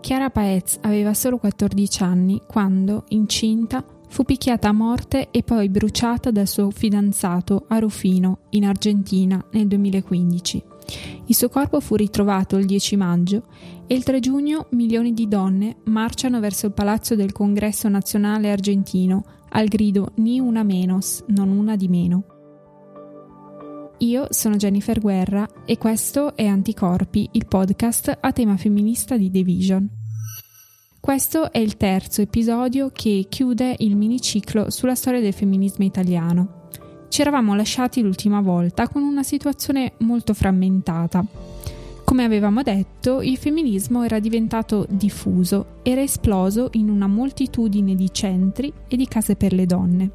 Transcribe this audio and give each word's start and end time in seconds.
Chiara 0.00 0.30
Paez 0.30 0.78
aveva 0.82 1.12
solo 1.12 1.38
14 1.38 2.02
anni 2.02 2.40
quando, 2.46 3.04
incinta, 3.08 3.84
fu 4.08 4.24
picchiata 4.24 4.68
a 4.68 4.72
morte 4.72 5.28
e 5.30 5.42
poi 5.42 5.68
bruciata 5.68 6.30
dal 6.30 6.48
suo 6.48 6.70
fidanzato 6.70 7.66
a 7.68 7.78
Rufino, 7.78 8.40
in 8.50 8.64
Argentina, 8.64 9.44
nel 9.52 9.66
2015. 9.66 10.62
Il 11.26 11.34
suo 11.34 11.48
corpo 11.50 11.80
fu 11.80 11.94
ritrovato 11.94 12.56
il 12.56 12.64
10 12.64 12.96
maggio 12.96 13.42
e 13.86 13.94
il 13.94 14.02
3 14.02 14.20
giugno 14.20 14.66
milioni 14.70 15.12
di 15.12 15.28
donne 15.28 15.76
marciano 15.84 16.40
verso 16.40 16.66
il 16.66 16.72
palazzo 16.72 17.14
del 17.14 17.32
Congresso 17.32 17.88
nazionale 17.88 18.50
argentino 18.50 19.24
al 19.50 19.66
grido 19.66 20.12
Ni 20.16 20.40
una 20.40 20.62
menos, 20.62 21.22
non 21.28 21.50
una 21.50 21.76
di 21.76 21.88
meno. 21.88 22.37
Io 24.00 24.28
sono 24.30 24.54
Jennifer 24.54 25.00
Guerra 25.00 25.44
e 25.64 25.76
questo 25.76 26.36
è 26.36 26.46
Anticorpi, 26.46 27.30
il 27.32 27.46
podcast 27.46 28.16
a 28.20 28.30
tema 28.30 28.56
femminista 28.56 29.16
di 29.16 29.28
The 29.28 29.42
Vision. 29.42 29.88
Questo 31.00 31.50
è 31.50 31.58
il 31.58 31.76
terzo 31.76 32.22
episodio 32.22 32.90
che 32.92 33.26
chiude 33.28 33.74
il 33.78 33.96
miniciclo 33.96 34.70
sulla 34.70 34.94
storia 34.94 35.18
del 35.18 35.32
femminismo 35.32 35.84
italiano. 35.84 36.68
Ci 37.08 37.22
eravamo 37.22 37.56
lasciati 37.56 38.00
l'ultima 38.00 38.40
volta 38.40 38.86
con 38.86 39.02
una 39.02 39.24
situazione 39.24 39.94
molto 39.98 40.32
frammentata. 40.32 41.24
Come 42.04 42.22
avevamo 42.22 42.62
detto, 42.62 43.20
il 43.20 43.36
femminismo 43.36 44.04
era 44.04 44.20
diventato 44.20 44.86
diffuso, 44.88 45.80
era 45.82 46.02
esploso 46.02 46.68
in 46.74 46.88
una 46.88 47.08
moltitudine 47.08 47.96
di 47.96 48.12
centri 48.12 48.72
e 48.86 48.96
di 48.96 49.08
case 49.08 49.34
per 49.34 49.52
le 49.52 49.66
donne. 49.66 50.10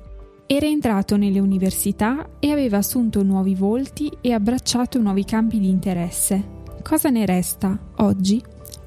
Era 0.45 0.67
entrato 0.67 1.15
nelle 1.15 1.39
università 1.39 2.27
e 2.39 2.51
aveva 2.51 2.77
assunto 2.77 3.23
nuovi 3.23 3.55
volti 3.55 4.11
e 4.19 4.33
abbracciato 4.33 4.99
nuovi 4.99 5.23
campi 5.23 5.57
di 5.57 5.69
interesse. 5.69 6.61
Cosa 6.83 7.09
ne 7.09 7.25
resta 7.25 7.79
oggi? 7.97 8.43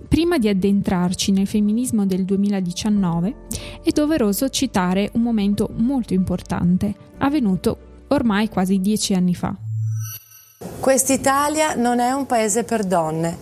Prima 0.06 0.36
di 0.36 0.48
addentrarci 0.48 1.32
nel 1.32 1.46
femminismo 1.46 2.04
del 2.04 2.24
2019, 2.24 3.34
è 3.82 3.90
doveroso 3.90 4.50
citare 4.50 5.10
un 5.14 5.22
momento 5.22 5.70
molto 5.76 6.12
importante, 6.12 6.94
avvenuto 7.18 8.04
ormai 8.08 8.48
quasi 8.48 8.78
dieci 8.78 9.14
anni 9.14 9.34
fa. 9.34 9.56
Quest'Italia 10.78 11.74
non 11.74 12.00
è 12.00 12.12
un 12.12 12.26
paese 12.26 12.64
per 12.64 12.84
donne, 12.84 13.36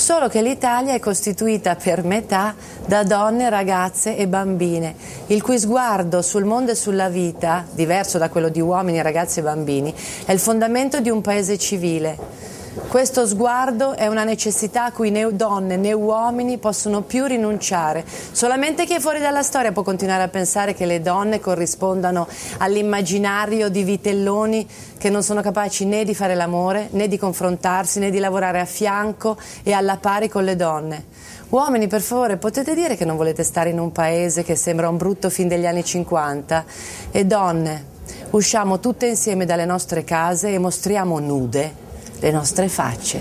solo 0.00 0.28
che 0.28 0.40
l'Italia 0.40 0.94
è 0.94 0.98
costituita 0.98 1.76
per 1.76 2.02
metà 2.04 2.54
da 2.86 3.02
donne, 3.04 3.50
ragazze 3.50 4.16
e 4.16 4.26
bambine, 4.26 4.94
il 5.26 5.42
cui 5.42 5.58
sguardo 5.58 6.22
sul 6.22 6.44
mondo 6.44 6.70
e 6.70 6.74
sulla 6.74 7.10
vita, 7.10 7.66
diverso 7.70 8.16
da 8.16 8.30
quello 8.30 8.48
di 8.48 8.62
uomini, 8.62 9.02
ragazzi 9.02 9.40
e 9.40 9.42
bambini, 9.42 9.94
è 10.24 10.32
il 10.32 10.38
fondamento 10.38 11.00
di 11.00 11.10
un 11.10 11.20
paese 11.20 11.58
civile. 11.58 12.49
Questo 12.72 13.26
sguardo 13.26 13.96
è 13.96 14.06
una 14.06 14.22
necessità 14.22 14.84
a 14.84 14.92
cui 14.92 15.10
né 15.10 15.26
donne 15.34 15.76
né 15.76 15.92
uomini 15.92 16.56
possono 16.58 17.02
più 17.02 17.24
rinunciare. 17.24 18.04
Solamente 18.06 18.84
chi 18.84 18.94
è 18.94 19.00
fuori 19.00 19.18
dalla 19.18 19.42
storia 19.42 19.72
può 19.72 19.82
continuare 19.82 20.22
a 20.22 20.28
pensare 20.28 20.72
che 20.72 20.86
le 20.86 21.00
donne 21.00 21.40
corrispondano 21.40 22.28
all'immaginario 22.58 23.70
di 23.70 23.82
vitelloni 23.82 24.68
che 24.98 25.10
non 25.10 25.24
sono 25.24 25.42
capaci 25.42 25.84
né 25.84 26.04
di 26.04 26.14
fare 26.14 26.36
l'amore, 26.36 26.90
né 26.92 27.08
di 27.08 27.18
confrontarsi, 27.18 27.98
né 27.98 28.08
di 28.08 28.20
lavorare 28.20 28.60
a 28.60 28.66
fianco 28.66 29.36
e 29.64 29.72
alla 29.72 29.96
pari 29.96 30.28
con 30.28 30.44
le 30.44 30.54
donne. 30.54 31.06
Uomini, 31.48 31.88
per 31.88 32.02
favore, 32.02 32.36
potete 32.36 32.72
dire 32.76 32.96
che 32.96 33.04
non 33.04 33.16
volete 33.16 33.42
stare 33.42 33.70
in 33.70 33.80
un 33.80 33.90
paese 33.90 34.44
che 34.44 34.54
sembra 34.54 34.88
un 34.88 34.96
brutto 34.96 35.28
film 35.28 35.48
degli 35.48 35.66
anni 35.66 35.82
50? 35.82 36.64
E 37.10 37.24
donne, 37.24 37.84
usciamo 38.30 38.78
tutte 38.78 39.06
insieme 39.06 39.44
dalle 39.44 39.64
nostre 39.64 40.04
case 40.04 40.52
e 40.54 40.58
mostriamo 40.58 41.18
nude 41.18 41.88
le 42.20 42.30
nostre 42.30 42.68
facce. 42.68 43.20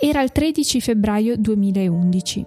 Era 0.00 0.22
il 0.22 0.32
13 0.32 0.80
febbraio 0.80 1.36
2011. 1.36 2.46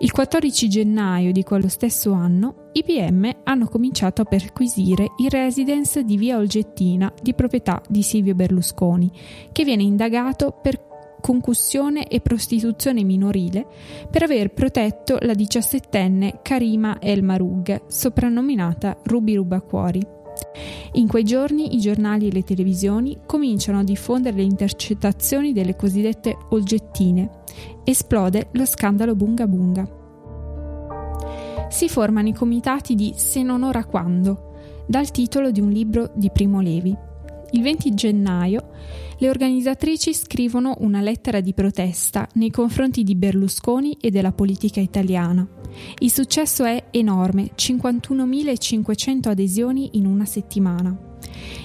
Il 0.00 0.12
14 0.12 0.68
gennaio 0.68 1.32
di 1.32 1.42
quello 1.42 1.68
stesso 1.68 2.12
anno 2.12 2.70
i 2.72 2.84
PM 2.84 3.28
hanno 3.42 3.66
cominciato 3.66 4.22
a 4.22 4.24
perquisire 4.24 5.08
il 5.18 5.28
residence 5.28 6.04
di 6.04 6.16
via 6.16 6.38
Olgettina 6.38 7.12
di 7.20 7.34
proprietà 7.34 7.82
di 7.88 8.02
Silvio 8.02 8.36
Berlusconi, 8.36 9.10
che 9.50 9.64
viene 9.64 9.82
indagato 9.82 10.56
per 10.62 10.86
concussione 11.20 12.06
e 12.06 12.20
prostituzione 12.20 13.02
minorile 13.02 13.66
per 14.08 14.22
aver 14.22 14.52
protetto 14.52 15.18
la 15.22 15.34
diciassettenne 15.34 16.38
Karima 16.42 16.98
El 17.00 17.24
Marug, 17.24 17.88
soprannominata 17.88 18.96
Ruby 19.02 19.34
Rubacuori. 19.34 20.17
In 20.92 21.06
quei 21.06 21.24
giorni 21.24 21.74
i 21.74 21.80
giornali 21.80 22.28
e 22.28 22.32
le 22.32 22.42
televisioni 22.42 23.18
cominciano 23.26 23.80
a 23.80 23.84
diffondere 23.84 24.36
le 24.36 24.42
intercettazioni 24.42 25.52
delle 25.52 25.76
cosiddette 25.76 26.36
olgettine. 26.50 27.42
Esplode 27.84 28.48
lo 28.52 28.64
scandalo 28.64 29.14
Bunga 29.14 29.46
Bunga. 29.46 29.88
Si 31.68 31.88
formano 31.88 32.28
i 32.28 32.32
comitati 32.32 32.94
di 32.94 33.12
Se 33.14 33.42
non 33.42 33.62
ora 33.62 33.84
quando, 33.84 34.54
dal 34.86 35.10
titolo 35.10 35.50
di 35.50 35.60
un 35.60 35.70
libro 35.70 36.10
di 36.14 36.30
Primo 36.30 36.60
Levi. 36.60 36.96
Il 37.50 37.62
20 37.62 37.94
gennaio 37.94 38.70
le 39.20 39.28
organizzatrici 39.28 40.14
scrivono 40.14 40.76
una 40.78 41.00
lettera 41.00 41.40
di 41.40 41.52
protesta 41.52 42.28
nei 42.34 42.50
confronti 42.50 43.02
di 43.02 43.16
Berlusconi 43.16 43.96
e 44.00 44.10
della 44.10 44.32
politica 44.32 44.80
italiana. 44.80 45.46
Il 45.98 46.12
successo 46.12 46.64
è 46.64 46.84
enorme, 46.90 47.50
51.500 47.54 49.28
adesioni 49.28 49.90
in 49.92 50.06
una 50.06 50.24
settimana. 50.24 50.96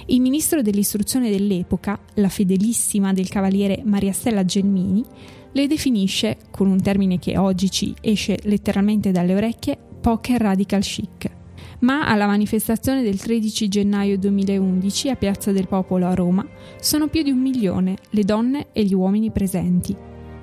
Il 0.06 0.20
ministro 0.20 0.62
dell'istruzione 0.62 1.30
dell'epoca, 1.30 1.98
la 2.14 2.28
fedelissima 2.28 3.12
del 3.12 3.28
cavaliere 3.28 3.82
Maria 3.84 4.12
Stella 4.12 4.44
Gelmini, 4.44 5.04
le 5.52 5.66
definisce, 5.68 6.38
con 6.50 6.68
un 6.68 6.82
termine 6.82 7.20
che 7.20 7.38
oggi 7.38 7.70
ci 7.70 7.94
esce 8.00 8.38
letteralmente 8.42 9.12
dalle 9.12 9.34
orecchie, 9.34 9.78
poker 10.00 10.40
radical 10.40 10.82
chic 10.82 11.42
ma 11.84 12.06
alla 12.06 12.26
manifestazione 12.26 13.02
del 13.02 13.20
13 13.20 13.68
gennaio 13.68 14.16
2011 14.16 15.10
a 15.10 15.16
Piazza 15.16 15.52
del 15.52 15.68
Popolo 15.68 16.06
a 16.06 16.14
Roma 16.14 16.44
sono 16.80 17.08
più 17.08 17.22
di 17.22 17.30
un 17.30 17.38
milione 17.38 17.98
le 18.10 18.24
donne 18.24 18.68
e 18.72 18.84
gli 18.84 18.94
uomini 18.94 19.30
presenti. 19.30 19.94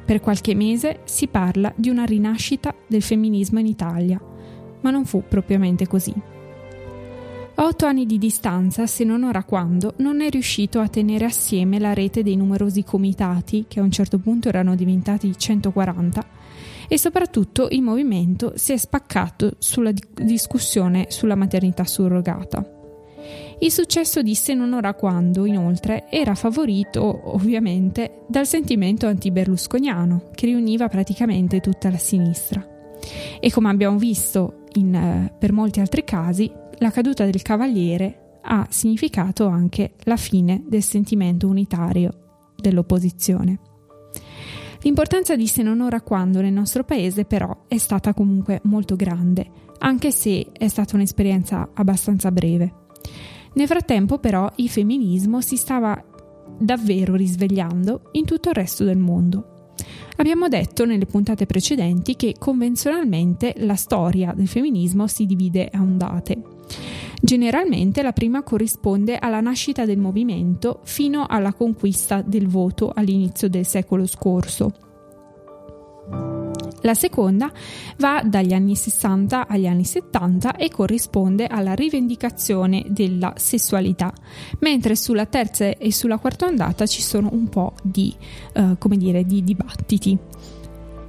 Per 0.05 0.19
qualche 0.19 0.53
mese 0.53 0.99
si 1.05 1.27
parla 1.27 1.73
di 1.75 1.89
una 1.89 2.05
rinascita 2.05 2.75
del 2.85 3.01
femminismo 3.01 3.57
in 3.57 3.65
Italia, 3.65 4.21
ma 4.81 4.91
non 4.91 5.05
fu 5.05 5.23
propriamente 5.27 5.87
così. 5.87 6.13
A 7.55 7.65
otto 7.65 7.85
anni 7.85 8.05
di 8.05 8.19
distanza, 8.19 8.85
se 8.85 9.03
non 9.03 9.23
ora 9.23 9.43
quando, 9.43 9.93
non 9.97 10.21
è 10.21 10.29
riuscito 10.29 10.79
a 10.79 10.87
tenere 10.87 11.25
assieme 11.25 11.79
la 11.79 11.93
rete 11.93 12.21
dei 12.23 12.35
numerosi 12.35 12.83
comitati, 12.83 13.65
che 13.67 13.79
a 13.79 13.83
un 13.83 13.91
certo 13.91 14.19
punto 14.19 14.47
erano 14.47 14.75
diventati 14.75 15.33
140, 15.35 16.25
e 16.91 16.97
soprattutto 16.97 17.69
il 17.71 17.81
movimento 17.81 18.51
si 18.55 18.73
è 18.73 18.77
spaccato 18.77 19.53
sulla 19.59 19.93
discussione 20.13 21.05
sulla 21.07 21.35
maternità 21.35 21.85
surrogata. 21.85 22.69
Il 23.59 23.71
successo 23.71 24.21
di 24.21 24.35
Se 24.35 24.53
non 24.53 24.73
ora 24.73 24.93
quando, 24.93 25.45
inoltre, 25.45 26.09
era 26.09 26.35
favorito 26.35 27.33
ovviamente 27.33 28.23
dal 28.27 28.45
sentimento 28.45 29.07
anti-berlusconiano 29.07 30.31
che 30.35 30.47
riuniva 30.47 30.89
praticamente 30.89 31.61
tutta 31.61 31.89
la 31.89 31.97
sinistra. 31.97 32.67
E 33.39 33.51
come 33.51 33.69
abbiamo 33.69 33.97
visto 33.97 34.65
in, 34.73 34.93
eh, 34.93 35.33
per 35.39 35.53
molti 35.53 35.79
altri 35.79 36.03
casi, 36.03 36.51
la 36.79 36.91
caduta 36.91 37.23
del 37.23 37.41
Cavaliere 37.41 38.39
ha 38.41 38.67
significato 38.69 39.47
anche 39.47 39.93
la 40.03 40.17
fine 40.17 40.61
del 40.67 40.83
sentimento 40.83 41.47
unitario 41.47 42.51
dell'opposizione. 42.57 43.59
L'importanza 44.83 45.35
di 45.35 45.45
Se 45.45 45.61
non 45.61 45.79
ora 45.79 46.01
quando 46.01 46.41
nel 46.41 46.53
nostro 46.53 46.83
paese 46.83 47.25
però 47.25 47.65
è 47.67 47.77
stata 47.77 48.15
comunque 48.15 48.61
molto 48.63 48.95
grande, 48.95 49.49
anche 49.79 50.11
se 50.11 50.47
è 50.51 50.67
stata 50.67 50.95
un'esperienza 50.95 51.69
abbastanza 51.73 52.31
breve. 52.31 52.73
Nel 53.53 53.67
frattempo 53.67 54.17
però 54.17 54.51
il 54.55 54.69
femminismo 54.69 55.39
si 55.41 55.55
stava 55.55 56.03
davvero 56.57 57.15
risvegliando 57.15 58.09
in 58.13 58.25
tutto 58.25 58.49
il 58.49 58.55
resto 58.55 58.83
del 58.83 58.97
mondo. 58.97 59.73
Abbiamo 60.17 60.47
detto 60.47 60.85
nelle 60.85 61.05
puntate 61.05 61.45
precedenti 61.45 62.15
che 62.15 62.35
convenzionalmente 62.39 63.53
la 63.57 63.75
storia 63.75 64.33
del 64.35 64.47
femminismo 64.47 65.05
si 65.05 65.27
divide 65.27 65.69
a 65.71 65.79
ondate. 65.79 66.41
Generalmente 67.19 68.01
la 68.01 68.13
prima 68.13 68.43
corrisponde 68.43 69.17
alla 69.17 69.41
nascita 69.41 69.85
del 69.85 69.99
movimento 69.99 70.79
fino 70.83 71.25
alla 71.27 71.53
conquista 71.53 72.21
del 72.21 72.47
voto 72.47 72.91
all'inizio 72.93 73.49
del 73.49 73.65
secolo 73.65 74.05
scorso. 74.07 74.73
La 76.83 76.95
seconda 76.95 77.51
va 77.97 78.23
dagli 78.25 78.53
anni 78.53 78.75
60 78.75 79.47
agli 79.47 79.67
anni 79.67 79.85
70 79.85 80.55
e 80.55 80.71
corrisponde 80.71 81.45
alla 81.45 81.75
rivendicazione 81.75 82.83
della 82.87 83.33
sessualità, 83.37 84.11
mentre 84.61 84.95
sulla 84.95 85.27
terza 85.27 85.77
e 85.77 85.91
sulla 85.91 86.17
quarta 86.17 86.47
ondata 86.47 86.87
ci 86.87 87.03
sono 87.03 87.29
un 87.33 87.49
po' 87.49 87.73
di, 87.83 88.15
come 88.79 88.97
dire, 88.97 89.25
di 89.25 89.43
dibattiti. 89.43 90.17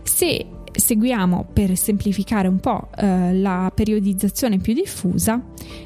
Se 0.02 0.46
seguiamo 0.72 1.46
per 1.52 1.76
semplificare 1.76 2.48
un 2.48 2.58
po' 2.58 2.88
eh, 2.96 3.34
la 3.34 3.70
periodizzazione 3.74 4.58
più 4.58 4.74
diffusa, 4.74 5.40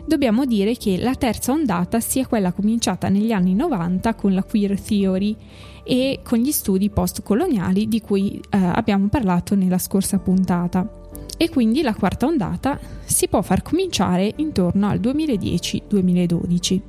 dobbiamo 0.07 0.45
dire 0.45 0.77
che 0.77 0.97
la 0.99 1.15
terza 1.15 1.53
ondata 1.53 2.01
sia 2.01 2.27
quella 2.27 2.53
cominciata 2.53 3.09
negli 3.09 3.33
anni 3.33 3.55
90 3.55 4.15
con 4.15 4.35
la 4.35 4.43
queer 4.43 4.81
theory 4.81 5.37
e 5.85 6.21
con 6.25 6.39
gli 6.39 6.51
studi 6.51 6.91
postcoloniali 6.91 7.87
di 7.87 8.01
cui 8.01 8.41
eh, 8.51 8.59
abbiamo 8.59 9.09
parlato 9.09 9.55
nella 9.55 9.79
scorsa 9.79 10.19
puntata. 10.19 10.89
E 11.37 11.49
quindi 11.49 11.83
la 11.83 11.95
quarta 11.95 12.27
ondata 12.27 12.79
si 13.05 13.29
può 13.29 13.43
far 13.43 13.63
cominciare 13.63 14.33
intorno 14.37 14.89
al 14.89 14.99
2010-2012. 15.01 16.81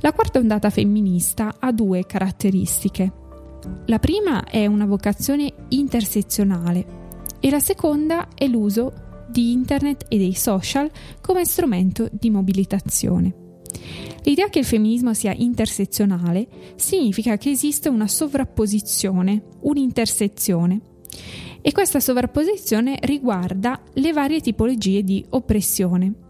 La 0.00 0.12
quarta 0.12 0.38
ondata 0.38 0.70
femminista 0.70 1.56
ha 1.58 1.72
due 1.72 2.06
caratteristiche. 2.06 3.24
La 3.86 3.98
prima 3.98 4.44
è 4.44 4.66
una 4.66 4.86
vocazione 4.86 5.52
intersezionale 5.68 6.86
e 7.40 7.50
la 7.50 7.60
seconda 7.60 8.28
è 8.34 8.46
l'uso 8.46 8.92
di 9.28 9.52
internet 9.52 10.06
e 10.08 10.18
dei 10.18 10.34
social 10.34 10.90
come 11.20 11.44
strumento 11.44 12.08
di 12.10 12.30
mobilitazione. 12.30 13.34
L'idea 14.24 14.48
che 14.48 14.58
il 14.58 14.64
femminismo 14.64 15.14
sia 15.14 15.32
intersezionale 15.32 16.48
significa 16.74 17.36
che 17.36 17.50
esiste 17.50 17.88
una 17.88 18.08
sovrapposizione, 18.08 19.44
un'intersezione. 19.60 20.80
E 21.60 21.72
questa 21.72 22.00
sovrapposizione 22.00 22.98
riguarda 23.02 23.80
le 23.94 24.12
varie 24.12 24.40
tipologie 24.40 25.02
di 25.02 25.24
oppressione. 25.30 26.25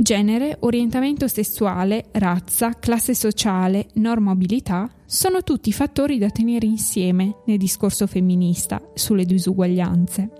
Genere, 0.00 0.58
orientamento 0.60 1.26
sessuale, 1.26 2.04
razza, 2.12 2.74
classe 2.78 3.14
sociale, 3.14 3.88
normabilità 3.94 4.88
sono 5.04 5.42
tutti 5.42 5.72
fattori 5.72 6.18
da 6.18 6.30
tenere 6.30 6.66
insieme 6.66 7.38
nel 7.46 7.58
discorso 7.58 8.06
femminista 8.06 8.80
sulle 8.94 9.24
disuguaglianze. 9.24 10.30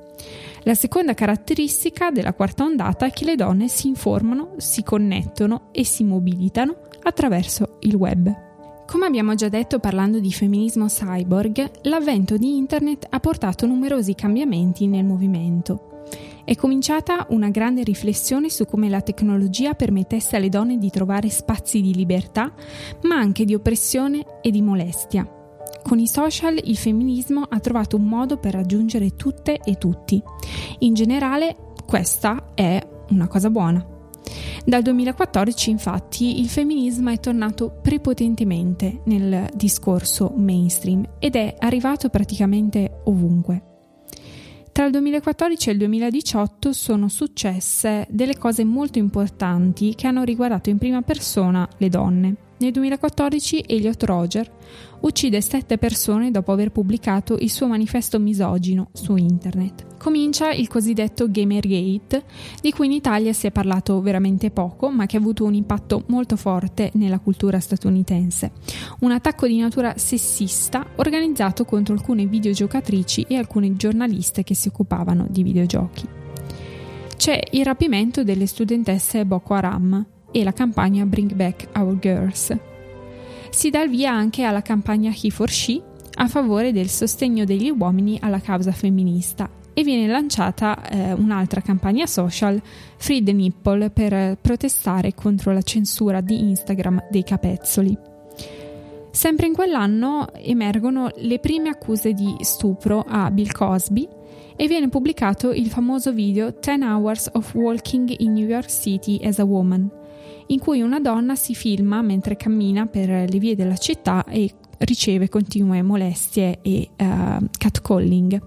La 0.62 0.75
seconda 0.75 1.12
caratteristica 1.14 2.12
della 2.12 2.34
quarta 2.34 2.62
ondata 2.62 3.06
è 3.06 3.10
che 3.10 3.25
le 3.25 3.34
donne 3.34 3.66
si 3.66 3.88
informano, 3.88 4.52
si 4.58 4.84
connettono 4.84 5.70
e 5.72 5.84
si 5.84 6.05
mobilitano 6.05 6.76
attraverso 7.02 7.78
il 7.81 7.96
web. 7.96 8.32
Come 8.87 9.06
abbiamo 9.06 9.34
già 9.34 9.49
detto 9.49 9.81
parlando 9.81 10.20
di 10.20 10.31
femminismo 10.31 10.87
cyborg, 10.87 11.69
l'avvento 11.82 12.37
di 12.37 12.56
Internet 12.56 13.08
ha 13.10 13.19
portato 13.19 13.66
numerosi 13.66 14.14
cambiamenti 14.14 14.87
nel 14.87 15.05
movimento. 15.05 15.97
È 16.48 16.56
cominciata 16.56 17.26
una 17.28 17.50
grande 17.50 17.82
riflessione 17.82 18.48
su 18.48 18.64
come 18.64 18.88
la 18.88 19.02
tecnologia 19.02 19.74
permettesse 19.74 20.34
alle 20.34 20.48
donne 20.48 20.78
di 20.78 20.88
trovare 20.88 21.28
spazi 21.28 21.82
di 21.82 21.92
libertà, 21.92 22.54
ma 23.02 23.16
anche 23.16 23.44
di 23.44 23.54
oppressione 23.54 24.24
e 24.40 24.50
di 24.50 24.62
molestia. 24.62 25.30
Con 25.82 25.98
i 25.98 26.06
social 26.06 26.58
il 26.64 26.78
femminismo 26.78 27.42
ha 27.42 27.60
trovato 27.60 27.96
un 27.96 28.04
modo 28.04 28.38
per 28.38 28.54
raggiungere 28.54 29.14
tutte 29.14 29.58
e 29.62 29.74
tutti. 29.74 30.22
In 30.78 30.94
generale 30.94 31.74
questa 31.84 32.52
è 32.54 32.80
una 33.10 33.26
cosa 33.26 33.50
buona. 33.50 33.86
Dal 34.64 34.80
2014 34.80 35.68
infatti 35.68 36.40
il 36.40 36.48
femminismo 36.48 37.10
è 37.10 37.20
tornato 37.20 37.78
prepotentemente 37.82 39.02
nel 39.04 39.50
discorso 39.54 40.32
mainstream 40.34 41.06
ed 41.18 41.36
è 41.36 41.56
arrivato 41.58 42.08
praticamente 42.08 43.02
ovunque. 43.04 43.76
Tra 44.78 44.86
il 44.86 44.92
2014 44.92 45.70
e 45.70 45.72
il 45.72 45.78
2018 45.78 46.72
sono 46.72 47.08
successe 47.08 48.06
delle 48.10 48.38
cose 48.38 48.62
molto 48.62 48.98
importanti 48.98 49.96
che 49.96 50.06
hanno 50.06 50.22
riguardato 50.22 50.70
in 50.70 50.78
prima 50.78 51.02
persona 51.02 51.69
le 51.78 51.88
donne. 51.88 52.34
Nel 52.58 52.70
2014 52.70 53.64
Elliot 53.66 54.00
Roger 54.04 54.48
uccide 55.00 55.40
sette 55.40 55.78
persone 55.78 56.30
dopo 56.30 56.52
aver 56.52 56.70
pubblicato 56.70 57.36
il 57.38 57.50
suo 57.50 57.66
manifesto 57.66 58.18
misogino 58.18 58.90
su 58.92 59.16
internet. 59.16 59.96
Comincia 59.98 60.52
il 60.52 60.68
cosiddetto 60.68 61.30
Gamergate, 61.30 62.22
di 62.60 62.70
cui 62.72 62.86
in 62.86 62.92
Italia 62.92 63.32
si 63.32 63.46
è 63.46 63.50
parlato 63.50 64.00
veramente 64.00 64.50
poco, 64.50 64.90
ma 64.90 65.06
che 65.06 65.16
ha 65.16 65.20
avuto 65.20 65.44
un 65.44 65.54
impatto 65.54 66.04
molto 66.06 66.36
forte 66.36 66.90
nella 66.94 67.18
cultura 67.18 67.58
statunitense. 67.58 68.52
Un 69.00 69.10
attacco 69.10 69.46
di 69.46 69.58
natura 69.58 69.96
sessista 69.96 70.86
organizzato 70.96 71.64
contro 71.64 71.94
alcune 71.94 72.26
videogiocatrici 72.26 73.26
e 73.28 73.36
alcune 73.36 73.76
giornaliste 73.76 74.44
che 74.44 74.54
si 74.54 74.68
occupavano 74.68 75.26
di 75.28 75.42
videogiochi. 75.42 76.06
C'è 77.16 77.40
il 77.50 77.64
rapimento 77.64 78.22
delle 78.22 78.46
studentesse 78.46 79.26
Boko 79.26 79.54
Haram, 79.54 80.06
e 80.30 80.44
la 80.44 80.52
campagna 80.52 81.04
Bring 81.06 81.32
Back 81.34 81.68
Our 81.76 81.98
Girls. 81.98 82.68
Si 83.50 83.70
dà 83.70 83.82
il 83.82 83.90
via 83.90 84.12
anche 84.12 84.42
alla 84.42 84.62
campagna 84.62 85.10
He 85.10 85.30
for 85.30 85.50
She 85.50 85.82
a 86.14 86.28
favore 86.28 86.72
del 86.72 86.88
sostegno 86.88 87.44
degli 87.44 87.70
uomini 87.70 88.18
alla 88.20 88.40
causa 88.40 88.72
femminista 88.72 89.48
e 89.72 89.84
viene 89.84 90.08
lanciata 90.08 90.88
eh, 90.88 91.12
un'altra 91.12 91.60
campagna 91.60 92.06
social, 92.06 92.60
Free 92.96 93.22
the 93.22 93.32
Nipple, 93.32 93.90
per 93.90 94.36
protestare 94.40 95.14
contro 95.14 95.52
la 95.52 95.62
censura 95.62 96.20
di 96.20 96.40
Instagram 96.40 97.06
dei 97.10 97.22
capezzoli. 97.22 97.96
Sempre 99.12 99.46
in 99.46 99.54
quell'anno 99.54 100.32
emergono 100.34 101.10
le 101.16 101.38
prime 101.38 101.68
accuse 101.68 102.12
di 102.12 102.36
stupro 102.40 103.04
a 103.06 103.30
Bill 103.30 103.52
Cosby 103.52 104.08
e 104.56 104.66
viene 104.66 104.88
pubblicato 104.88 105.52
il 105.52 105.68
famoso 105.68 106.12
video 106.12 106.50
10 106.50 106.82
Hours 106.82 107.30
of 107.34 107.54
Walking 107.54 108.12
in 108.18 108.32
New 108.32 108.48
York 108.48 108.68
City 108.68 109.20
as 109.22 109.38
a 109.38 109.44
Woman, 109.44 109.88
in 110.48 110.58
cui 110.58 110.80
una 110.80 111.00
donna 111.00 111.34
si 111.34 111.54
filma 111.54 112.02
mentre 112.02 112.36
cammina 112.36 112.86
per 112.86 113.08
le 113.08 113.38
vie 113.38 113.54
della 113.54 113.76
città 113.76 114.24
e 114.24 114.52
riceve 114.78 115.28
continue 115.28 115.82
molestie 115.82 116.60
e 116.62 116.88
uh, 116.96 117.44
catcalling. 117.56 118.40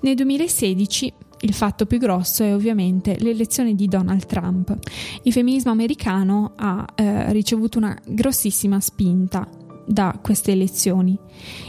Nel 0.00 0.14
2016 0.14 1.12
il 1.42 1.54
fatto 1.54 1.86
più 1.86 1.98
grosso 1.98 2.44
è 2.44 2.54
ovviamente 2.54 3.16
l'elezione 3.18 3.74
di 3.74 3.86
Donald 3.86 4.26
Trump. 4.26 4.76
Il 5.22 5.32
femminismo 5.32 5.72
americano 5.72 6.52
ha 6.56 6.84
eh, 6.94 7.32
ricevuto 7.32 7.78
una 7.78 7.96
grossissima 8.06 8.78
spinta 8.80 9.48
da 9.92 10.18
queste 10.20 10.52
elezioni. 10.52 11.16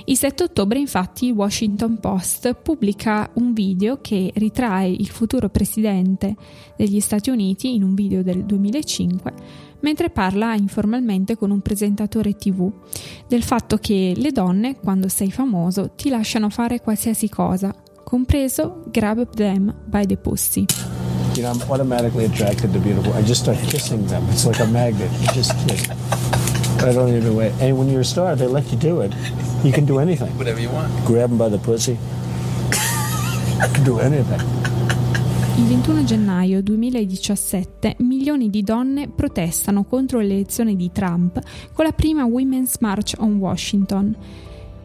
Il 0.06 0.18
7 0.18 0.44
ottobre 0.44 0.80
infatti 0.80 1.28
il 1.28 1.34
Washington 1.34 2.00
Post 2.00 2.54
pubblica 2.54 3.30
un 3.34 3.54
video 3.54 4.00
che 4.02 4.32
ritrae 4.36 4.90
il 4.90 5.10
futuro 5.10 5.50
presidente 5.50 6.36
degli 6.78 7.00
Stati 7.00 7.30
Uniti 7.30 7.76
in 7.76 7.84
un 7.84 7.94
video 7.94 8.24
del 8.24 8.46
2005 8.46 9.34
mentre 9.82 10.10
parla 10.10 10.56
informalmente 10.56 11.36
con 11.38 11.52
un 11.52 11.60
presentatore 11.60 12.36
tv 12.36 12.72
del 13.28 13.44
fatto 13.44 13.78
che 13.78 14.14
le 14.16 14.32
donne, 14.32 14.78
quando 14.78 15.10
sei 15.10 15.30
famoso, 15.30 15.92
ti 15.96 16.08
lasciano 16.08 16.50
fare 16.50 16.80
qualsiasi 16.80 17.28
cosa, 17.28 17.76
compreso 18.04 18.84
grab 18.90 19.30
them 19.36 19.76
by 19.86 20.06
the 20.06 20.16
pussy. 20.16 20.66
You 21.36 21.42
know, 21.42 21.52
I'm 21.52 21.62
automatically 21.70 22.26
attracted 22.26 22.72
to 22.72 22.80
beautiful. 22.80 23.14
I 23.16 23.24
just 23.24 23.42
start 23.42 23.58
kissing 23.68 24.06
them. 24.08 24.24
It's 24.30 24.46
like 24.46 24.62
a 24.62 24.68
magnet. 24.68 25.12
You 25.20 25.28
just 25.34 25.52
kiss. 25.66 26.53
I 26.84 26.92
don't 26.92 27.16
even 27.16 27.34
wait. 27.34 27.54
And 27.62 27.78
when 27.78 27.88
you're 27.88 28.02
a 28.02 28.04
star, 28.04 28.36
they 28.36 28.46
let 28.46 28.70
you 28.70 28.78
do 28.78 29.02
it. 29.02 29.14
You 29.64 29.72
can 29.72 29.86
do 29.86 30.00
anything. 30.00 30.36
Whatever 30.36 30.60
you 30.60 30.70
want. 30.70 30.92
Grab 31.06 31.30
them 31.30 31.38
by 31.38 31.50
the 31.50 31.58
pussy. 31.58 31.98
You 33.62 33.72
can 33.72 33.84
do 33.86 34.00
anything. 34.00 34.42
Il 35.56 35.64
21 35.66 36.04
gennaio 36.04 36.62
2017 36.62 37.96
milioni 38.00 38.50
di 38.50 38.64
donne 38.64 39.08
protestano 39.08 39.86
contro 39.86 40.20
l'elezione 40.20 40.76
di 40.76 40.92
Trump 40.92 41.40
con 41.72 41.86
la 41.86 41.94
prima 41.94 42.26
Women's 42.26 42.76
March 42.80 43.14
on 43.20 43.38
Washington 43.38 44.18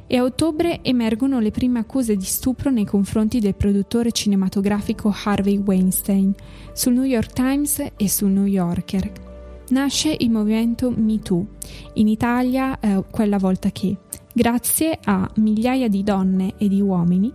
e 0.07 0.17
a 0.17 0.23
ottobre 0.23 0.81
emergono 0.83 1.41
le 1.41 1.51
prime 1.51 1.81
accuse 1.81 2.15
di 2.15 2.25
stupro 2.25 2.71
nei 2.71 2.85
confronti 2.85 3.41
del 3.41 3.57
produttore 3.57 4.13
cinematografico 4.13 5.13
Harvey 5.25 5.57
Weinstein 5.57 6.33
sul 6.73 6.93
New 6.93 7.03
York 7.03 7.33
Times 7.33 7.85
e 7.97 8.09
sul 8.09 8.31
New 8.31 8.47
Yorker 8.47 9.28
nasce 9.71 10.15
il 10.19 10.31
movimento 10.31 10.91
MeToo, 10.91 11.47
in 11.95 12.09
Italia 12.09 12.79
eh, 12.79 13.05
quella 13.11 13.39
volta 13.39 13.71
che, 13.71 13.97
grazie 14.33 14.99
a 15.05 15.31
migliaia 15.37 15.89
di 15.89 16.03
donne 16.03 16.55
e 16.59 16.69
di 16.69 16.81
uomini 16.81 17.33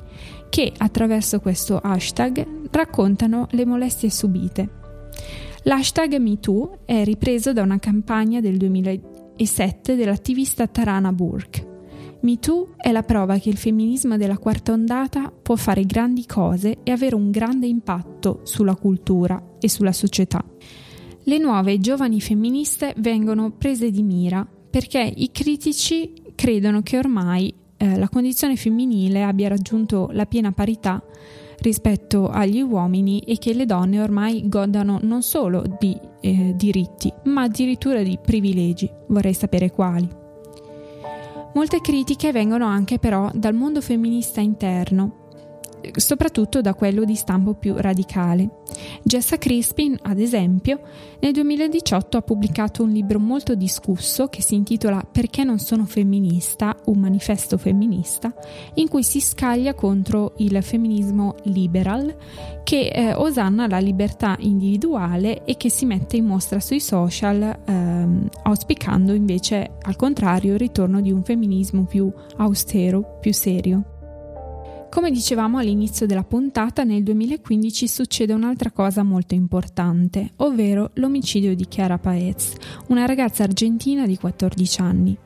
che 0.49 0.71
attraverso 0.77 1.39
questo 1.39 1.79
hashtag 1.79 2.69
raccontano 2.71 3.47
le 3.51 3.65
molestie 3.65 4.09
subite. 4.09 4.69
L'hashtag 5.63 6.17
MeToo 6.17 6.79
è 6.85 7.03
ripreso 7.03 7.53
da 7.53 7.61
una 7.61 7.79
campagna 7.79 8.39
del 8.39 8.57
2007 8.57 9.95
dell'attivista 9.95 10.67
Tarana 10.67 11.11
Burke. 11.11 11.71
MeToo 12.21 12.75
è 12.77 12.91
la 12.91 13.03
prova 13.03 13.37
che 13.37 13.49
il 13.49 13.57
femminismo 13.57 14.15
della 14.15 14.37
quarta 14.37 14.71
ondata 14.71 15.31
può 15.31 15.55
fare 15.55 15.85
grandi 15.85 16.25
cose 16.25 16.77
e 16.83 16.91
avere 16.91 17.15
un 17.15 17.31
grande 17.31 17.65
impatto 17.65 18.41
sulla 18.43 18.75
cultura 18.75 19.41
e 19.59 19.67
sulla 19.67 19.91
società 19.91 20.43
le 21.25 21.37
nuove 21.37 21.79
giovani 21.79 22.19
femministe 22.19 22.93
vengono 22.97 23.51
prese 23.51 23.91
di 23.91 24.03
mira 24.03 24.45
perché 24.69 24.99
i 24.99 25.31
critici 25.31 26.13
credono 26.35 26.81
che 26.81 26.97
ormai 26.97 27.53
eh, 27.77 27.97
la 27.97 28.09
condizione 28.09 28.55
femminile 28.55 29.23
abbia 29.23 29.47
raggiunto 29.47 30.09
la 30.11 30.25
piena 30.25 30.51
parità 30.51 31.01
rispetto 31.59 32.29
agli 32.29 32.61
uomini 32.61 33.19
e 33.19 33.37
che 33.37 33.53
le 33.53 33.65
donne 33.65 34.01
ormai 34.01 34.49
godano 34.49 34.99
non 35.01 35.21
solo 35.21 35.63
di 35.79 35.97
eh, 36.19 36.53
diritti, 36.55 37.11
ma 37.25 37.43
addirittura 37.43 38.03
di 38.03 38.19
privilegi. 38.21 38.89
Vorrei 39.07 39.33
sapere 39.33 39.71
quali. 39.71 40.07
Molte 41.53 41.81
critiche 41.81 42.31
vengono 42.31 42.65
anche 42.65 42.99
però 42.99 43.29
dal 43.33 43.53
mondo 43.53 43.79
femminista 43.79 44.41
interno, 44.41 45.22
soprattutto 45.95 46.61
da 46.61 46.73
quello 46.73 47.03
di 47.03 47.15
stampo 47.15 47.53
più 47.53 47.75
radicale. 47.77 48.61
Jessa 49.03 49.37
Crispin, 49.37 49.97
ad 50.01 50.19
esempio, 50.19 50.79
nel 51.19 51.31
2018 51.33 52.17
ha 52.17 52.21
pubblicato 52.21 52.83
un 52.83 52.89
libro 52.89 53.19
molto 53.19 53.55
discusso 53.55 54.27
che 54.27 54.41
si 54.41 54.55
intitola 54.55 55.05
Perché 55.09 55.43
non 55.43 55.59
sono 55.59 55.85
femminista, 55.85 56.75
un 56.85 56.99
manifesto 56.99 57.57
femminista, 57.57 58.33
in 58.75 58.87
cui 58.87 59.03
si 59.03 59.19
scaglia 59.19 59.73
contro 59.73 60.33
il 60.37 60.61
femminismo 60.61 61.35
liberal 61.43 62.15
che 62.63 62.87
eh, 62.87 63.13
osanna 63.13 63.67
la 63.67 63.79
libertà 63.79 64.35
individuale 64.39 65.43
e 65.43 65.57
che 65.57 65.69
si 65.69 65.85
mette 65.85 66.17
in 66.17 66.25
mostra 66.25 66.59
sui 66.59 66.79
social 66.79 67.59
ehm, 67.65 68.29
auspicando 68.43 69.13
invece 69.13 69.71
al 69.81 69.95
contrario 69.95 70.53
il 70.53 70.59
ritorno 70.59 71.01
di 71.01 71.11
un 71.11 71.23
femminismo 71.23 71.85
più 71.85 72.11
austero, 72.37 73.17
più 73.19 73.33
serio. 73.33 73.92
Come 74.93 75.09
dicevamo 75.09 75.57
all'inizio 75.57 76.05
della 76.05 76.23
puntata, 76.23 76.83
nel 76.83 77.01
2015 77.01 77.87
succede 77.87 78.31
un'altra 78.31 78.69
cosa 78.69 79.01
molto 79.01 79.33
importante, 79.33 80.33
ovvero 80.35 80.91
l'omicidio 80.93 81.55
di 81.55 81.65
Chiara 81.67 81.97
Paez, 81.97 82.53
una 82.89 83.07
ragazza 83.07 83.41
argentina 83.41 84.05
di 84.05 84.15
14 84.17 84.81
anni. 84.81 85.17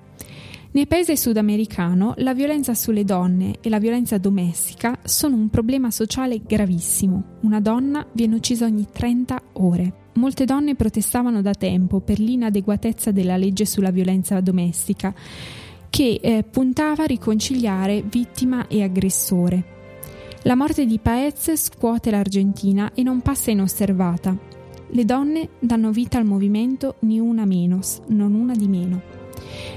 Nel 0.72 0.88
paese 0.88 1.18
sudamericano 1.18 2.14
la 2.20 2.34
violenza 2.34 2.74
sulle 2.76 3.04
donne 3.04 3.58
e 3.60 3.68
la 3.68 3.80
violenza 3.80 4.18
domestica 4.18 5.00
sono 5.04 5.36
un 5.36 5.50
problema 5.50 5.92
sociale 5.92 6.40
gravissimo. 6.48 7.40
Una 7.42 7.60
donna 7.60 8.08
viene 8.14 8.36
uccisa 8.36 8.64
ogni 8.64 8.88
30 8.90 9.42
ore. 9.56 9.94
Molte 10.14 10.46
donne 10.46 10.76
protestavano 10.76 11.42
da 11.42 11.54
tempo 11.54 12.00
per 12.00 12.20
l'inadeguatezza 12.20 13.12
della 13.12 13.36
legge 13.36 13.66
sulla 13.66 13.92
violenza 13.92 14.40
domestica 14.40 15.14
che 15.90 16.20
eh, 16.22 16.44
puntava 16.44 17.04
a 17.04 17.08
riconciliare 17.08 18.04
vittima 18.04 18.68
e 18.68 18.84
aggressore. 18.84 19.76
La 20.44 20.56
morte 20.56 20.86
di 20.86 21.00
Paez 21.00 21.56
scuote 21.56 22.12
l'Argentina 22.12 22.92
e 22.94 23.04
non 23.04 23.22
passa 23.22 23.52
inosservata. 23.52 24.38
Le 24.90 25.06
donne 25.06 25.50
danno 25.60 25.92
vita 25.92 26.18
al 26.18 26.26
movimento 26.26 26.96
Ni 27.00 27.20
una 27.20 27.46
menos, 27.46 28.00
non 28.08 28.34
una 28.34 28.54
di 28.54 28.68
meno. 28.68 29.02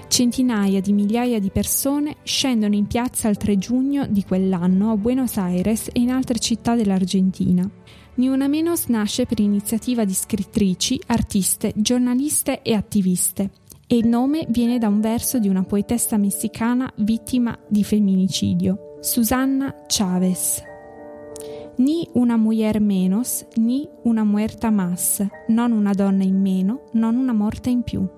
Centinaia 0.06 0.80
di 0.80 0.92
migliaia 0.92 1.40
di 1.40 1.50
persone 1.50 2.16
scendono 2.22 2.74
in 2.74 2.86
piazza 2.86 3.28
il 3.28 3.36
3 3.36 3.58
giugno 3.58 4.06
di 4.06 4.24
quell'anno 4.24 4.92
a 4.92 4.96
Buenos 4.96 5.36
Aires 5.38 5.88
e 5.92 6.00
in 6.00 6.10
altre 6.10 6.38
città 6.38 6.74
dell'Argentina. 6.74 7.68
Ni 8.14 8.28
una 8.28 8.48
menos 8.48 8.86
nasce 8.86 9.26
per 9.26 9.40
iniziativa 9.40 10.04
di 10.04 10.14
scrittrici, 10.14 11.00
artiste, 11.06 11.72
giornaliste 11.74 12.62
e 12.62 12.74
attiviste 12.74 13.50
e 13.92 13.96
il 13.96 14.06
nome 14.06 14.46
viene 14.48 14.78
da 14.78 14.86
un 14.86 15.00
verso 15.00 15.40
di 15.40 15.48
una 15.48 15.64
poetessa 15.64 16.16
messicana 16.16 16.92
vittima 16.98 17.58
di 17.66 17.82
femminicidio, 17.82 18.98
Susanna 19.00 19.82
Chávez. 19.88 20.62
Ni 21.78 22.08
una 22.12 22.36
mujer 22.36 22.80
menos, 22.80 23.44
ni 23.56 23.88
una 24.04 24.22
muerta 24.22 24.70
más, 24.70 25.26
non 25.48 25.72
una 25.72 25.92
donna 25.92 26.22
in 26.22 26.40
meno, 26.40 26.82
non 26.92 27.16
una 27.16 27.32
morta 27.32 27.68
in 27.68 27.82
più. 27.82 28.08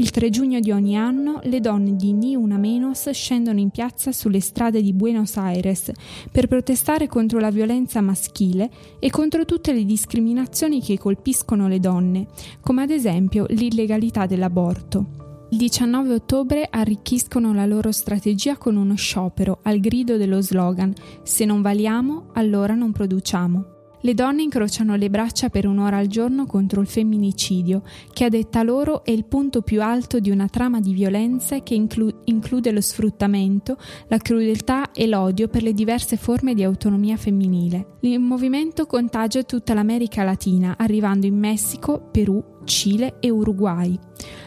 Il 0.00 0.08
3 0.08 0.30
giugno 0.30 0.60
di 0.60 0.70
ogni 0.70 0.96
anno 0.96 1.40
le 1.42 1.60
donne 1.60 1.94
di 1.94 2.14
Ni 2.14 2.34
Una 2.34 2.56
Menos 2.56 3.10
scendono 3.10 3.58
in 3.60 3.68
piazza 3.68 4.12
sulle 4.12 4.40
strade 4.40 4.80
di 4.80 4.94
Buenos 4.94 5.36
Aires 5.36 5.92
per 6.32 6.46
protestare 6.46 7.06
contro 7.06 7.38
la 7.38 7.50
violenza 7.50 8.00
maschile 8.00 8.70
e 8.98 9.10
contro 9.10 9.44
tutte 9.44 9.74
le 9.74 9.84
discriminazioni 9.84 10.80
che 10.80 10.96
colpiscono 10.96 11.68
le 11.68 11.80
donne, 11.80 12.28
come 12.62 12.80
ad 12.80 12.88
esempio 12.88 13.44
l'illegalità 13.50 14.24
dell'aborto. 14.24 15.48
Il 15.50 15.58
19 15.58 16.14
ottobre 16.14 16.66
arricchiscono 16.70 17.52
la 17.52 17.66
loro 17.66 17.92
strategia 17.92 18.56
con 18.56 18.76
uno 18.76 18.94
sciopero 18.94 19.58
al 19.64 19.80
grido 19.80 20.16
dello 20.16 20.40
slogan 20.40 20.94
Se 21.24 21.44
non 21.44 21.60
valiamo, 21.60 22.28
allora 22.32 22.72
non 22.72 22.90
produciamo. 22.90 23.79
Le 24.02 24.14
donne 24.14 24.42
incrociano 24.42 24.96
le 24.96 25.10
braccia 25.10 25.50
per 25.50 25.66
un'ora 25.66 25.98
al 25.98 26.06
giorno 26.06 26.46
contro 26.46 26.80
il 26.80 26.86
femminicidio, 26.86 27.82
che 28.14 28.24
a 28.24 28.28
detta 28.30 28.62
loro 28.62 29.04
è 29.04 29.10
il 29.10 29.26
punto 29.26 29.60
più 29.60 29.82
alto 29.82 30.20
di 30.20 30.30
una 30.30 30.48
trama 30.48 30.80
di 30.80 30.94
violenze 30.94 31.62
che 31.62 31.74
inclu- 31.74 32.22
include 32.24 32.72
lo 32.72 32.80
sfruttamento, 32.80 33.76
la 34.08 34.16
crudeltà 34.16 34.92
e 34.92 35.06
l'odio 35.06 35.48
per 35.48 35.62
le 35.62 35.74
diverse 35.74 36.16
forme 36.16 36.54
di 36.54 36.62
autonomia 36.62 37.18
femminile. 37.18 37.98
Il 38.00 38.20
movimento 38.20 38.86
contagia 38.86 39.42
tutta 39.42 39.74
l'America 39.74 40.22
Latina, 40.22 40.76
arrivando 40.78 41.26
in 41.26 41.38
Messico, 41.38 42.08
Perù, 42.10 42.42
Cile 42.64 43.16
e 43.20 43.28
Uruguay. 43.28 43.98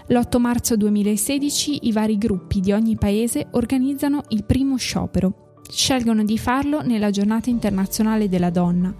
L'8 0.07 0.39
marzo 0.39 0.75
2016 0.75 1.87
i 1.87 1.91
vari 1.91 2.17
gruppi 2.17 2.59
di 2.59 2.71
ogni 2.71 2.97
paese 2.97 3.47
organizzano 3.51 4.23
il 4.29 4.45
primo 4.45 4.77
sciopero 4.77 5.42
scelgono 5.69 6.23
di 6.23 6.37
farlo 6.37 6.81
nella 6.81 7.09
giornata 7.09 7.49
internazionale 7.49 8.29
della 8.29 8.49
donna. 8.49 8.93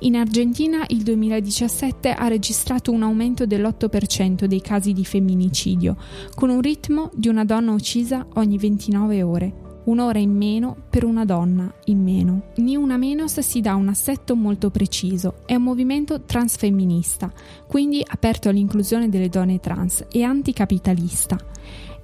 In 0.00 0.16
Argentina 0.16 0.84
il 0.88 1.02
2017 1.02 2.12
ha 2.12 2.28
registrato 2.28 2.92
un 2.92 3.02
aumento 3.02 3.46
dell'8% 3.46 4.44
dei 4.44 4.60
casi 4.60 4.92
di 4.92 5.04
femminicidio, 5.04 5.96
con 6.34 6.50
un 6.50 6.60
ritmo 6.60 7.10
di 7.14 7.28
una 7.28 7.44
donna 7.44 7.72
uccisa 7.72 8.26
ogni 8.34 8.58
29 8.58 9.22
ore. 9.22 9.54
Un'ora 9.86 10.18
in 10.18 10.36
meno 10.36 10.76
per 10.90 11.04
una 11.04 11.24
donna 11.24 11.72
in 11.84 12.02
meno. 12.02 12.46
Ni 12.56 12.74
una 12.74 12.96
menos 12.96 13.38
si 13.38 13.60
dà 13.60 13.76
un 13.76 13.86
assetto 13.86 14.34
molto 14.34 14.68
preciso, 14.70 15.42
è 15.46 15.54
un 15.54 15.62
movimento 15.62 16.22
transfemminista, 16.22 17.32
quindi 17.68 18.04
aperto 18.04 18.48
all'inclusione 18.48 19.08
delle 19.08 19.28
donne 19.28 19.60
trans 19.60 20.04
e 20.10 20.24
anticapitalista. 20.24 21.38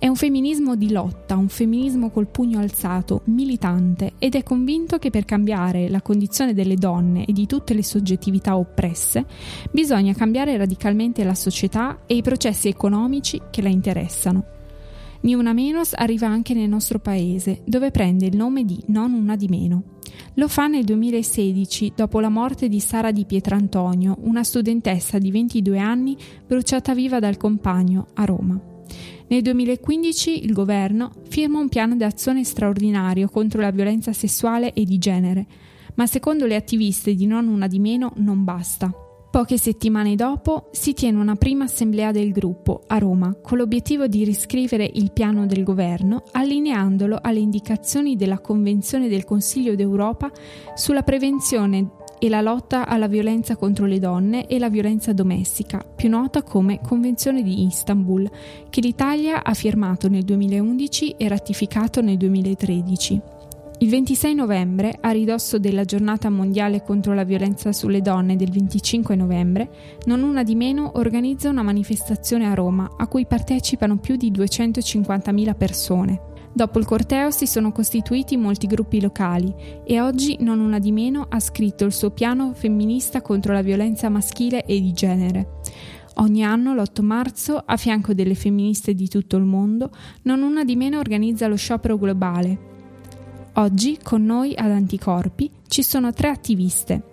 È 0.02 0.08
un 0.08 0.16
femminismo 0.16 0.74
di 0.74 0.90
lotta, 0.90 1.36
un 1.36 1.48
femminismo 1.48 2.10
col 2.10 2.26
pugno 2.26 2.58
alzato, 2.58 3.20
militante 3.26 4.14
ed 4.18 4.34
è 4.34 4.42
convinto 4.42 4.98
che 4.98 5.10
per 5.10 5.24
cambiare 5.24 5.88
la 5.88 6.02
condizione 6.02 6.54
delle 6.54 6.74
donne 6.74 7.24
e 7.24 7.32
di 7.32 7.46
tutte 7.46 7.72
le 7.72 7.84
soggettività 7.84 8.56
oppresse 8.56 9.24
bisogna 9.70 10.12
cambiare 10.12 10.56
radicalmente 10.56 11.22
la 11.22 11.36
società 11.36 12.00
e 12.04 12.16
i 12.16 12.22
processi 12.22 12.66
economici 12.66 13.40
che 13.48 13.62
la 13.62 13.68
interessano. 13.68 14.44
Ni 15.20 15.34
una 15.34 15.52
menos 15.52 15.92
arriva 15.94 16.26
anche 16.26 16.52
nel 16.52 16.68
nostro 16.68 16.98
paese, 16.98 17.62
dove 17.64 17.92
prende 17.92 18.26
il 18.26 18.34
nome 18.34 18.64
di 18.64 18.82
Non 18.86 19.12
una 19.12 19.36
di 19.36 19.46
meno. 19.46 19.84
Lo 20.34 20.48
fa 20.48 20.66
nel 20.66 20.82
2016, 20.82 21.92
dopo 21.94 22.18
la 22.18 22.28
morte 22.28 22.68
di 22.68 22.80
Sara 22.80 23.12
di 23.12 23.24
Pietrantonio, 23.24 24.16
una 24.22 24.42
studentessa 24.42 25.18
di 25.18 25.30
22 25.30 25.78
anni 25.78 26.16
bruciata 26.44 26.92
viva 26.92 27.20
dal 27.20 27.36
compagno 27.36 28.08
a 28.14 28.24
Roma. 28.24 28.71
Nel 29.32 29.40
2015 29.40 30.44
il 30.44 30.52
governo 30.52 31.10
firma 31.30 31.58
un 31.58 31.70
piano 31.70 31.96
d'azione 31.96 32.44
straordinario 32.44 33.30
contro 33.30 33.62
la 33.62 33.70
violenza 33.70 34.12
sessuale 34.12 34.74
e 34.74 34.84
di 34.84 34.98
genere, 34.98 35.46
ma 35.94 36.06
secondo 36.06 36.44
le 36.44 36.54
attiviste 36.54 37.14
di 37.14 37.24
Non 37.24 37.48
Una 37.48 37.66
di 37.66 37.78
Meno 37.78 38.12
non 38.16 38.44
basta. 38.44 38.92
Poche 39.30 39.56
settimane 39.56 40.16
dopo 40.16 40.68
si 40.72 40.92
tiene 40.92 41.18
una 41.18 41.36
prima 41.36 41.64
assemblea 41.64 42.10
del 42.10 42.30
gruppo 42.30 42.82
a 42.88 42.98
Roma 42.98 43.34
con 43.40 43.56
l'obiettivo 43.56 44.06
di 44.06 44.22
riscrivere 44.22 44.84
il 44.92 45.12
piano 45.12 45.46
del 45.46 45.62
governo 45.62 46.24
allineandolo 46.32 47.18
alle 47.18 47.38
indicazioni 47.38 48.16
della 48.16 48.38
Convenzione 48.38 49.08
del 49.08 49.24
Consiglio 49.24 49.74
d'Europa 49.74 50.30
sulla 50.74 51.02
prevenzione 51.02 51.92
e 52.22 52.28
la 52.28 52.40
lotta 52.40 52.86
alla 52.86 53.08
violenza 53.08 53.56
contro 53.56 53.84
le 53.84 53.98
donne 53.98 54.46
e 54.46 54.60
la 54.60 54.68
violenza 54.68 55.12
domestica, 55.12 55.84
più 55.84 56.08
nota 56.08 56.44
come 56.44 56.78
Convenzione 56.80 57.42
di 57.42 57.64
Istanbul, 57.64 58.30
che 58.70 58.80
l'Italia 58.80 59.42
ha 59.42 59.54
firmato 59.54 60.08
nel 60.08 60.22
2011 60.22 61.16
e 61.18 61.26
ratificato 61.26 62.00
nel 62.00 62.16
2013. 62.16 63.20
Il 63.78 63.88
26 63.88 64.34
novembre, 64.36 64.96
a 65.00 65.10
ridosso 65.10 65.58
della 65.58 65.84
giornata 65.84 66.30
mondiale 66.30 66.84
contro 66.84 67.12
la 67.12 67.24
violenza 67.24 67.72
sulle 67.72 68.02
donne 68.02 68.36
del 68.36 68.52
25 68.52 69.16
novembre, 69.16 69.68
non 70.04 70.22
una 70.22 70.44
di 70.44 70.54
meno 70.54 70.92
organizza 70.94 71.48
una 71.48 71.64
manifestazione 71.64 72.46
a 72.46 72.54
Roma 72.54 72.88
a 72.98 73.08
cui 73.08 73.26
partecipano 73.26 73.96
più 73.96 74.14
di 74.14 74.30
250.000 74.30 75.56
persone. 75.56 76.20
Dopo 76.54 76.78
il 76.78 76.84
corteo 76.84 77.30
si 77.30 77.46
sono 77.46 77.72
costituiti 77.72 78.36
molti 78.36 78.66
gruppi 78.66 79.00
locali 79.00 79.54
e 79.84 80.00
oggi 80.00 80.36
non 80.40 80.60
una 80.60 80.78
di 80.78 80.92
meno 80.92 81.26
ha 81.28 81.40
scritto 81.40 81.86
il 81.86 81.92
suo 81.92 82.10
piano 82.10 82.52
femminista 82.52 83.22
contro 83.22 83.54
la 83.54 83.62
violenza 83.62 84.10
maschile 84.10 84.64
e 84.64 84.78
di 84.78 84.92
genere. 84.92 85.60
Ogni 86.16 86.44
anno, 86.44 86.74
l'8 86.74 87.02
marzo, 87.02 87.62
a 87.64 87.76
fianco 87.78 88.12
delle 88.12 88.34
femministe 88.34 88.94
di 88.94 89.08
tutto 89.08 89.38
il 89.38 89.44
mondo, 89.44 89.90
non 90.22 90.42
una 90.42 90.62
di 90.62 90.76
meno 90.76 90.98
organizza 90.98 91.46
lo 91.46 91.56
sciopero 91.56 91.96
globale. 91.96 92.70
Oggi 93.54 93.98
con 94.02 94.22
noi 94.22 94.54
ad 94.54 94.70
Anticorpi 94.70 95.50
ci 95.68 95.82
sono 95.82 96.12
tre 96.12 96.28
attiviste, 96.28 97.12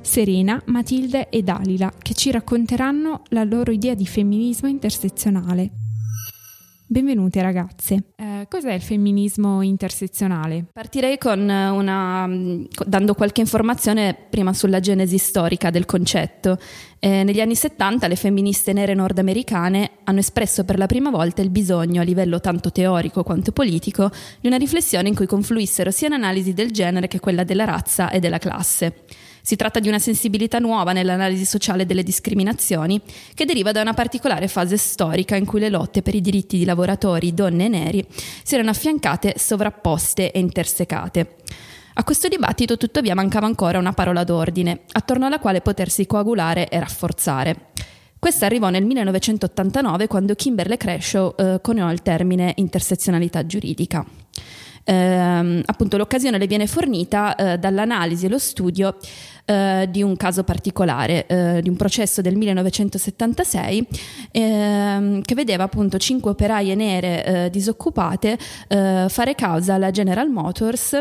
Serena, 0.00 0.60
Matilde 0.66 1.28
e 1.28 1.42
Dalila, 1.42 1.92
che 1.98 2.14
ci 2.14 2.30
racconteranno 2.30 3.22
la 3.28 3.44
loro 3.44 3.72
idea 3.72 3.94
di 3.94 4.06
femminismo 4.06 4.68
intersezionale. 4.68 5.70
Benvenute 6.92 7.40
ragazze. 7.40 8.02
Eh, 8.16 8.46
cos'è 8.48 8.72
il 8.72 8.80
femminismo 8.80 9.62
intersezionale? 9.62 10.64
Partirei 10.72 11.18
con 11.18 11.38
una, 11.38 12.28
dando 12.84 13.14
qualche 13.14 13.42
informazione 13.42 14.16
prima 14.28 14.52
sulla 14.52 14.80
genesi 14.80 15.16
storica 15.16 15.70
del 15.70 15.84
concetto. 15.84 16.58
Eh, 16.98 17.22
negli 17.22 17.40
anni 17.40 17.54
70 17.54 18.08
le 18.08 18.16
femministe 18.16 18.72
nere 18.72 18.94
nordamericane 18.94 19.98
hanno 20.02 20.18
espresso 20.18 20.64
per 20.64 20.78
la 20.78 20.86
prima 20.86 21.10
volta 21.10 21.42
il 21.42 21.50
bisogno, 21.50 22.00
a 22.00 22.04
livello 22.04 22.40
tanto 22.40 22.72
teorico 22.72 23.22
quanto 23.22 23.52
politico, 23.52 24.10
di 24.40 24.48
una 24.48 24.56
riflessione 24.56 25.06
in 25.06 25.14
cui 25.14 25.26
confluissero 25.26 25.92
sia 25.92 26.08
l'analisi 26.08 26.54
del 26.54 26.72
genere 26.72 27.06
che 27.06 27.20
quella 27.20 27.44
della 27.44 27.66
razza 27.66 28.10
e 28.10 28.18
della 28.18 28.38
classe. 28.38 29.04
Si 29.42 29.56
tratta 29.56 29.80
di 29.80 29.88
una 29.88 29.98
sensibilità 29.98 30.58
nuova 30.58 30.92
nell'analisi 30.92 31.44
sociale 31.44 31.86
delle 31.86 32.02
discriminazioni 32.02 33.00
che 33.34 33.44
deriva 33.44 33.72
da 33.72 33.80
una 33.80 33.94
particolare 33.94 34.48
fase 34.48 34.76
storica 34.76 35.36
in 35.36 35.46
cui 35.46 35.60
le 35.60 35.70
lotte 35.70 36.02
per 36.02 36.14
i 36.14 36.20
diritti 36.20 36.58
di 36.58 36.64
lavoratori, 36.64 37.34
donne 37.34 37.66
e 37.66 37.68
neri 37.68 38.06
si 38.42 38.54
erano 38.54 38.70
affiancate, 38.70 39.34
sovrapposte 39.36 40.30
e 40.32 40.38
intersecate. 40.38 41.36
A 41.94 42.04
questo 42.04 42.28
dibattito 42.28 42.76
tuttavia 42.76 43.14
mancava 43.14 43.46
ancora 43.46 43.78
una 43.78 43.92
parola 43.92 44.24
d'ordine, 44.24 44.82
attorno 44.92 45.26
alla 45.26 45.38
quale 45.38 45.60
potersi 45.60 46.06
coagulare 46.06 46.68
e 46.68 46.78
rafforzare. 46.78 47.68
Questa 48.18 48.46
arrivò 48.46 48.68
nel 48.68 48.84
1989 48.84 50.06
quando 50.06 50.34
Kimberly 50.34 50.76
Crenshaw 50.76 51.34
eh, 51.36 51.58
coniò 51.62 51.90
il 51.90 52.02
termine 52.02 52.52
intersezionalità 52.56 53.46
giuridica. 53.46 54.04
Eh, 54.84 55.62
appunto 55.64 55.96
l'occasione 55.96 56.38
le 56.38 56.46
viene 56.46 56.66
fornita 56.66 57.34
eh, 57.34 57.58
dall'analisi 57.58 58.26
e 58.26 58.28
lo 58.28 58.38
studio 58.38 58.96
eh, 59.44 59.88
di 59.90 60.02
un 60.02 60.16
caso 60.16 60.44
particolare, 60.44 61.26
eh, 61.26 61.60
di 61.62 61.68
un 61.68 61.76
processo 61.76 62.20
del 62.22 62.36
1976 62.36 63.86
ehm, 64.30 65.22
che 65.22 65.34
vedeva 65.34 65.64
appunto 65.64 65.98
cinque 65.98 66.30
operaie 66.30 66.74
nere 66.74 67.24
eh, 67.24 67.50
disoccupate 67.50 68.38
eh, 68.68 69.06
fare 69.08 69.34
causa 69.34 69.74
alla 69.74 69.90
General 69.90 70.28
Motors 70.28 70.98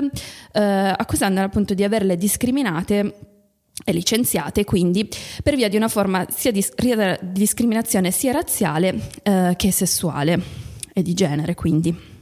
accusandole 0.52 1.46
appunto 1.46 1.74
di 1.74 1.84
averle 1.84 2.18
discriminate 2.18 3.16
e 3.86 3.92
licenziate 3.92 4.66
quindi 4.66 5.08
per 5.44 5.56
via 5.56 5.70
di 5.70 5.78
una 5.78 5.88
forma 5.88 6.26
sia 6.30 6.52
di, 6.52 6.66
di 6.76 6.96
discriminazione 7.32 8.12
sia 8.12 8.32
razziale 8.32 9.10
che 9.56 9.72
sessuale 9.72 10.42
e 10.94 11.02
di 11.02 11.14
genere 11.14 11.56
quindi. 11.56 12.19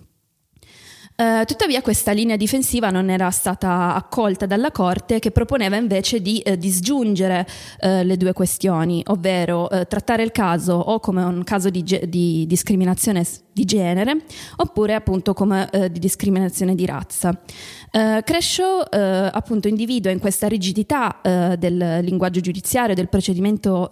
Uh, 1.20 1.46
tuttavia 1.46 1.82
questa 1.82 2.12
linea 2.12 2.36
difensiva 2.36 2.92
non 2.92 3.10
era 3.10 3.32
stata 3.32 3.96
accolta 3.96 4.46
dalla 4.46 4.70
Corte 4.70 5.18
che 5.18 5.32
proponeva 5.32 5.76
invece 5.76 6.22
di 6.22 6.44
uh, 6.46 6.56
disgiungere 6.56 7.48
uh, 7.82 8.04
le 8.04 8.18
due 8.18 8.34
questioni, 8.34 9.02
ovvero 9.08 9.68
trattare 9.88 10.22
il 10.22 10.32
caso 10.32 10.74
o 10.74 11.00
come 11.00 11.24
un 11.24 11.44
caso 11.44 11.72
di, 11.72 11.82
ge- 11.82 12.08
di 12.08 12.46
discriminazione 12.46 13.26
di 13.52 13.66
genere 13.66 14.26
oppure 14.58 14.94
appunto 14.94 15.34
come 15.34 15.68
di 15.92 15.98
discriminazione 15.98 16.76
di 16.76 16.86
razza. 16.86 17.30
Uh, 17.30 18.22
Crescio 18.24 18.82
appunto 18.82 19.68
individua 19.68 20.12
in 20.12 20.20
questa 20.20 20.48
rigidità 20.48 21.20
del 21.58 22.00
linguaggio 22.04 22.42
giudiziario, 22.42 22.94
del 22.94 23.10
procedimento 23.10 23.88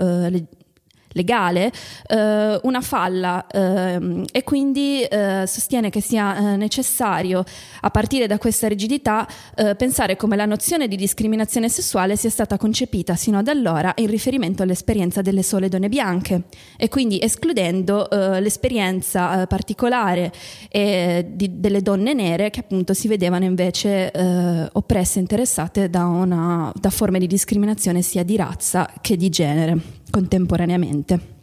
legale 1.15 1.71
eh, 2.07 2.59
una 2.61 2.81
falla 2.81 3.47
eh, 3.47 4.23
e 4.31 4.43
quindi 4.43 5.01
eh, 5.01 5.43
sostiene 5.47 5.89
che 5.89 6.01
sia 6.01 6.53
eh, 6.53 6.57
necessario 6.57 7.43
a 7.81 7.89
partire 7.89 8.27
da 8.27 8.37
questa 8.37 8.67
rigidità 8.67 9.27
eh, 9.55 9.75
pensare 9.75 10.15
come 10.15 10.35
la 10.35 10.45
nozione 10.45 10.87
di 10.87 10.95
discriminazione 10.95 11.69
sessuale 11.69 12.15
sia 12.15 12.29
stata 12.29 12.57
concepita 12.57 13.15
sino 13.15 13.39
ad 13.39 13.47
allora 13.47 13.93
in 13.95 14.07
riferimento 14.07 14.63
all'esperienza 14.63 15.21
delle 15.21 15.43
sole 15.43 15.69
donne 15.69 15.89
bianche. 15.89 16.43
E 16.77 16.89
quindi 16.89 17.19
escludendo 17.21 18.09
eh, 18.09 18.41
l'esperienza 18.41 19.47
particolare 19.47 20.31
di, 20.69 21.59
delle 21.59 21.81
donne 21.81 22.13
nere 22.13 22.49
che 22.49 22.59
appunto 22.59 22.93
si 22.93 23.07
vedevano 23.07 23.45
invece 23.45 24.11
oppresse 24.73 25.19
e 25.19 25.21
interessate 25.21 25.89
da, 25.89 26.05
una, 26.05 26.71
da 26.75 26.89
forme 26.89 27.19
di 27.19 27.27
discriminazione 27.27 28.01
sia 28.01 28.23
di 28.23 28.35
razza 28.35 28.91
che 29.01 29.15
di 29.15 29.29
genere 29.29 30.03
contemporaneamente. 30.15 31.33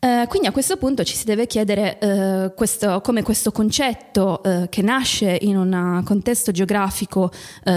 Uh, 0.00 0.26
quindi 0.26 0.48
a 0.48 0.50
questo 0.50 0.76
punto 0.76 1.04
ci 1.04 1.14
si 1.14 1.24
deve 1.24 1.46
chiedere 1.46 1.96
uh, 2.00 2.54
questo, 2.56 3.00
come 3.00 3.22
questo 3.22 3.52
concetto 3.52 4.40
uh, 4.42 4.68
che 4.68 4.82
nasce 4.82 5.38
in 5.42 5.56
un 5.56 6.02
contesto 6.04 6.50
geografico 6.50 7.30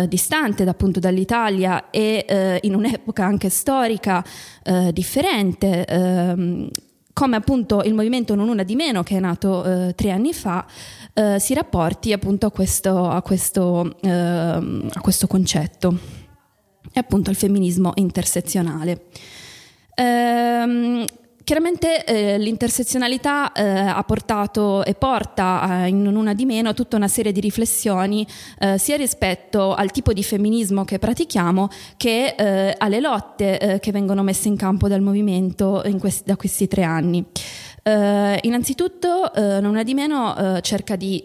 distante 0.08 0.64
appunto 0.64 1.00
dall'Italia 1.00 1.92
e 1.92 2.60
in 2.64 2.74
un'epoca 2.74 3.24
anche 3.24 3.50
storica 3.50 4.26
differente, 4.92 5.86
ehm, 5.86 6.70
come 7.14 7.36
appunto 7.36 7.84
il 7.84 7.94
movimento 7.94 8.34
Non 8.34 8.50
Una 8.50 8.64
di 8.64 8.76
Meno 8.76 9.04
che 9.04 9.18
è 9.18 9.20
nato 9.20 9.94
tre 9.96 10.10
anni 10.10 10.34
fa, 10.34 10.66
si 11.38 11.54
rapporti 11.54 12.12
appunto 12.14 12.48
a 12.48 12.52
questo, 12.52 13.08
a 13.08 13.22
questo, 13.22 13.96
ehm, 14.02 14.90
a 14.92 15.02
questo 15.02 15.28
concetto 15.28 16.15
e 16.96 17.00
appunto 17.00 17.30
al 17.30 17.36
femminismo 17.36 17.92
intersezionale. 17.96 19.02
Ehm, 19.96 21.06
Chiaramente 21.46 22.04
eh, 22.06 22.40
l'intersezionalità 22.40 23.52
eh, 23.52 23.62
ha 23.64 24.02
portato 24.02 24.84
e 24.84 24.96
porta 24.96 25.84
eh, 25.84 25.90
in 25.90 26.08
una 26.08 26.34
di 26.34 26.44
meno 26.44 26.74
tutta 26.74 26.96
una 26.96 27.08
serie 27.08 27.32
di 27.32 27.40
riflessioni 27.40 28.26
eh, 28.58 28.80
sia 28.80 28.96
rispetto 28.96 29.76
al 29.76 29.92
tipo 29.92 30.12
di 30.12 30.24
femminismo 30.24 30.84
che 30.86 30.98
pratichiamo 30.98 31.70
che 31.98 32.34
eh, 32.36 32.74
alle 32.76 33.00
lotte 33.00 33.60
eh, 33.60 33.80
che 33.80 33.92
vengono 33.92 34.24
messe 34.24 34.48
in 34.48 34.56
campo 34.56 34.88
dal 34.88 35.02
movimento 35.02 35.84
questi, 36.00 36.24
da 36.26 36.36
questi 36.36 36.68
tre 36.68 36.82
anni. 36.82 37.24
innanzitutto, 38.42 39.32
non 39.36 39.66
una 39.66 39.84
di 39.84 39.94
meno 39.94 40.60
cerca 40.62 40.96
di 40.96 41.24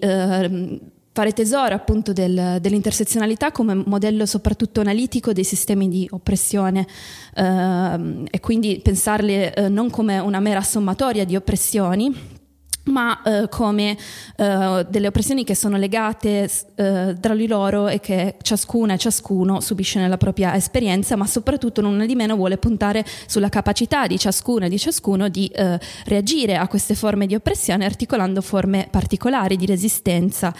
fare 1.20 1.32
tesoro 1.32 1.74
appunto 1.74 2.14
del, 2.14 2.56
dell'intersezionalità 2.62 3.52
come 3.52 3.74
modello 3.74 4.24
soprattutto 4.24 4.80
analitico 4.80 5.34
dei 5.34 5.44
sistemi 5.44 5.86
di 5.90 6.08
oppressione 6.10 6.86
eh, 7.34 8.24
e 8.30 8.40
quindi 8.40 8.80
pensarle 8.82 9.52
eh, 9.52 9.68
non 9.68 9.90
come 9.90 10.18
una 10.18 10.40
mera 10.40 10.62
sommatoria 10.62 11.26
di 11.26 11.36
oppressioni 11.36 12.38
ma 12.84 13.20
eh, 13.22 13.48
come 13.48 13.96
eh, 14.36 14.86
delle 14.88 15.06
oppressioni 15.06 15.44
che 15.44 15.54
sono 15.54 15.76
legate 15.76 16.50
eh, 16.74 17.16
tra 17.20 17.34
di 17.34 17.46
loro 17.46 17.88
e 17.88 18.00
che 18.00 18.36
ciascuna 18.40 18.94
e 18.94 18.98
ciascuno 18.98 19.60
subisce 19.60 19.98
nella 19.98 20.16
propria 20.16 20.54
esperienza, 20.54 21.16
ma 21.16 21.26
soprattutto 21.26 21.80
non 21.80 22.04
di 22.06 22.14
meno 22.14 22.36
vuole 22.36 22.56
puntare 22.56 23.04
sulla 23.26 23.48
capacità 23.48 24.06
di 24.06 24.18
ciascuna 24.18 24.66
e 24.66 24.68
di 24.68 24.78
ciascuno 24.78 25.28
di 25.28 25.46
eh, 25.48 25.78
reagire 26.06 26.56
a 26.56 26.66
queste 26.68 26.94
forme 26.94 27.26
di 27.26 27.34
oppressione 27.34 27.84
articolando 27.84 28.40
forme 28.40 28.88
particolari 28.90 29.56
di 29.56 29.66
resistenza. 29.66 30.52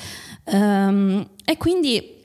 Um, 0.45 1.29
e 1.45 1.57
quindi 1.57 2.25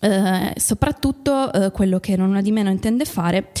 eh, 0.00 0.52
soprattutto 0.56 1.52
eh, 1.52 1.70
quello 1.70 2.00
che 2.00 2.16
non 2.16 2.34
di 2.40 2.50
meno 2.50 2.70
intende 2.70 3.04
fare 3.04 3.52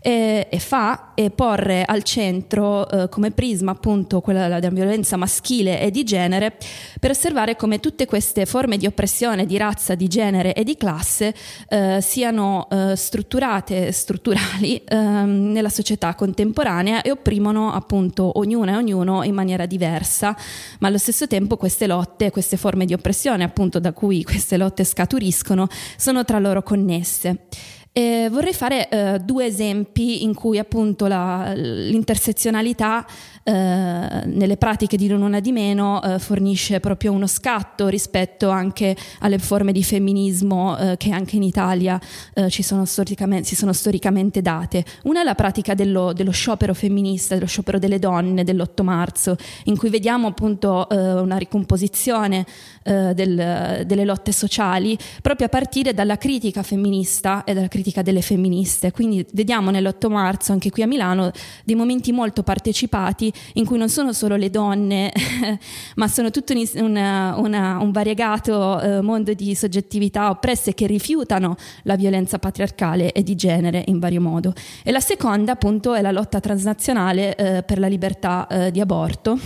e, 0.00 0.48
e 0.50 0.58
fa 0.58 1.12
è 1.14 1.30
porre 1.30 1.84
al 1.84 2.02
centro 2.02 2.88
eh, 2.88 3.08
come 3.08 3.30
prisma 3.30 3.72
appunto 3.72 4.20
quella 4.20 4.48
della 4.48 4.70
violenza 4.70 5.16
maschile 5.16 5.80
e 5.80 5.90
di 5.90 6.04
genere 6.04 6.56
per 6.98 7.10
osservare 7.10 7.56
come 7.56 7.80
tutte 7.80 8.06
queste 8.06 8.46
forme 8.46 8.78
di 8.78 8.86
oppressione 8.86 9.44
di 9.44 9.58
razza, 9.58 9.94
di 9.94 10.08
genere 10.08 10.54
e 10.54 10.64
di 10.64 10.76
classe 10.76 11.34
eh, 11.68 11.98
siano 12.00 12.68
eh, 12.70 12.96
strutturate, 12.96 13.92
strutturali 13.92 14.82
ehm, 14.88 15.52
nella 15.52 15.68
società 15.68 16.14
contemporanea 16.14 17.02
e 17.02 17.10
opprimono 17.10 17.72
appunto 17.72 18.38
ognuna 18.38 18.72
e 18.72 18.76
ognuno 18.76 19.22
in 19.22 19.34
maniera 19.34 19.66
diversa, 19.66 20.34
ma 20.78 20.88
allo 20.88 20.98
stesso 20.98 21.26
tempo 21.26 21.56
queste 21.56 21.86
lotte, 21.86 22.30
queste 22.30 22.56
forme 22.56 22.86
di 22.86 22.94
oppressione 22.94 23.44
appunto 23.44 23.78
da 23.78 23.92
cui 23.92 24.24
queste 24.24 24.56
lotte 24.56 24.84
scaturiscono 24.84 25.68
sono 25.96 26.24
tra 26.24 26.38
loro 26.38 26.62
connesse. 26.62 27.46
Eh, 27.92 28.28
vorrei 28.30 28.52
fare 28.52 28.88
eh, 28.88 29.18
due 29.18 29.46
esempi 29.46 30.22
in 30.22 30.32
cui 30.32 30.58
appunto 30.58 31.08
la, 31.08 31.52
l'intersezionalità 31.54 33.04
eh, 33.42 33.52
nelle 33.52 34.56
pratiche 34.58 34.96
di 34.96 35.08
non 35.08 35.22
una 35.22 35.40
di 35.40 35.50
meno 35.50 36.00
eh, 36.00 36.20
fornisce 36.20 36.78
proprio 36.78 37.10
uno 37.10 37.26
scatto 37.26 37.88
rispetto 37.88 38.48
anche 38.48 38.96
alle 39.20 39.40
forme 39.40 39.72
di 39.72 39.82
femminismo 39.82 40.78
eh, 40.78 40.96
che 40.98 41.10
anche 41.10 41.34
in 41.34 41.42
Italia 41.42 42.00
eh, 42.34 42.48
ci 42.48 42.62
sono 42.62 42.84
si 42.84 43.56
sono 43.56 43.72
storicamente 43.72 44.40
date. 44.40 44.84
Una 45.02 45.22
è 45.22 45.24
la 45.24 45.34
pratica 45.34 45.74
dello, 45.74 46.12
dello, 46.12 46.30
sciopero 46.30 46.74
femminista, 46.74 47.34
dello 47.34 47.46
sciopero 47.46 47.80
delle 47.80 47.98
donne 47.98 48.44
dell'8 48.44 48.82
marzo, 48.84 49.36
in 49.64 49.76
cui 49.76 49.90
vediamo 49.90 50.28
appunto 50.28 50.86
una 50.90 51.36
ricomposizione 51.36 52.44
del, 52.82 53.82
delle 53.86 54.04
lotte 54.04 54.32
sociali 54.32 54.96
proprio 55.20 55.46
a 55.46 55.50
partire 55.50 55.92
dalla 55.92 56.16
critica 56.16 56.62
femminista 56.62 57.44
e 57.44 57.54
dalla 57.54 57.68
critica 57.68 58.02
delle 58.02 58.22
femministe. 58.22 58.90
Quindi 58.90 59.24
vediamo 59.32 59.70
nell'8 59.70 60.10
marzo, 60.10 60.52
anche 60.52 60.70
qui 60.70 60.82
a 60.82 60.86
Milano, 60.86 61.30
dei 61.64 61.74
momenti 61.74 62.12
molto 62.12 62.42
partecipati 62.42 63.32
in 63.54 63.64
cui 63.64 63.78
non 63.78 63.88
sono 63.88 64.12
solo 64.12 64.36
le 64.36 64.50
donne, 64.50 65.12
ma 65.96 66.08
sono 66.08 66.30
tutto 66.30 66.52
un, 66.52 66.68
una, 66.76 67.34
una, 67.36 67.78
un 67.80 67.90
variegato 67.90 68.80
eh, 68.80 69.00
mondo 69.00 69.32
di 69.34 69.54
soggettività 69.54 70.30
oppresse 70.30 70.74
che 70.74 70.86
rifiutano 70.86 71.56
la 71.82 71.96
violenza 71.96 72.38
patriarcale 72.38 73.12
e 73.12 73.22
di 73.22 73.34
genere 73.34 73.84
in 73.86 73.98
vario 73.98 74.20
modo. 74.20 74.52
E 74.82 74.90
la 74.90 75.00
seconda, 75.00 75.52
appunto, 75.52 75.94
è 75.94 76.00
la 76.00 76.10
lotta 76.10 76.40
transnazionale 76.40 77.34
eh, 77.34 77.62
per 77.62 77.78
la 77.78 77.88
libertà 77.88 78.46
eh, 78.46 78.70
di 78.70 78.80
aborto 78.80 79.38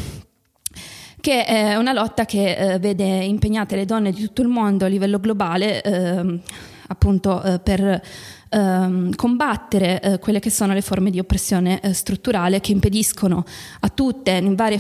che 1.25 1.47
è 1.47 1.75
una 1.77 1.95
lotta 1.95 2.27
che 2.27 2.53
eh, 2.53 2.79
vede 2.79 3.25
impegnate 3.25 3.77
le 3.77 3.87
donne 3.87 4.13
di 4.13 4.21
tutto 4.21 4.43
il 4.43 4.49
mondo 4.49 4.85
a 4.85 4.89
livello 4.89 5.19
globale 5.19 5.81
ehm, 5.81 6.39
appunto 6.89 7.43
eh, 7.43 7.59
per 7.61 8.03
ehm, 8.51 9.15
combattere 9.15 10.03
eh, 10.03 10.19
quelle 10.19 10.39
che 10.39 10.51
sono 10.51 10.75
le 10.75 10.83
forme 10.83 11.09
di 11.09 11.19
oppressione 11.19 11.81
eh, 11.81 11.95
strutturale 11.95 12.61
che 12.61 12.73
impediscono 12.73 13.43
a 13.81 13.89
tutte, 13.89 14.33
in 14.33 14.55
varie, 14.55 14.79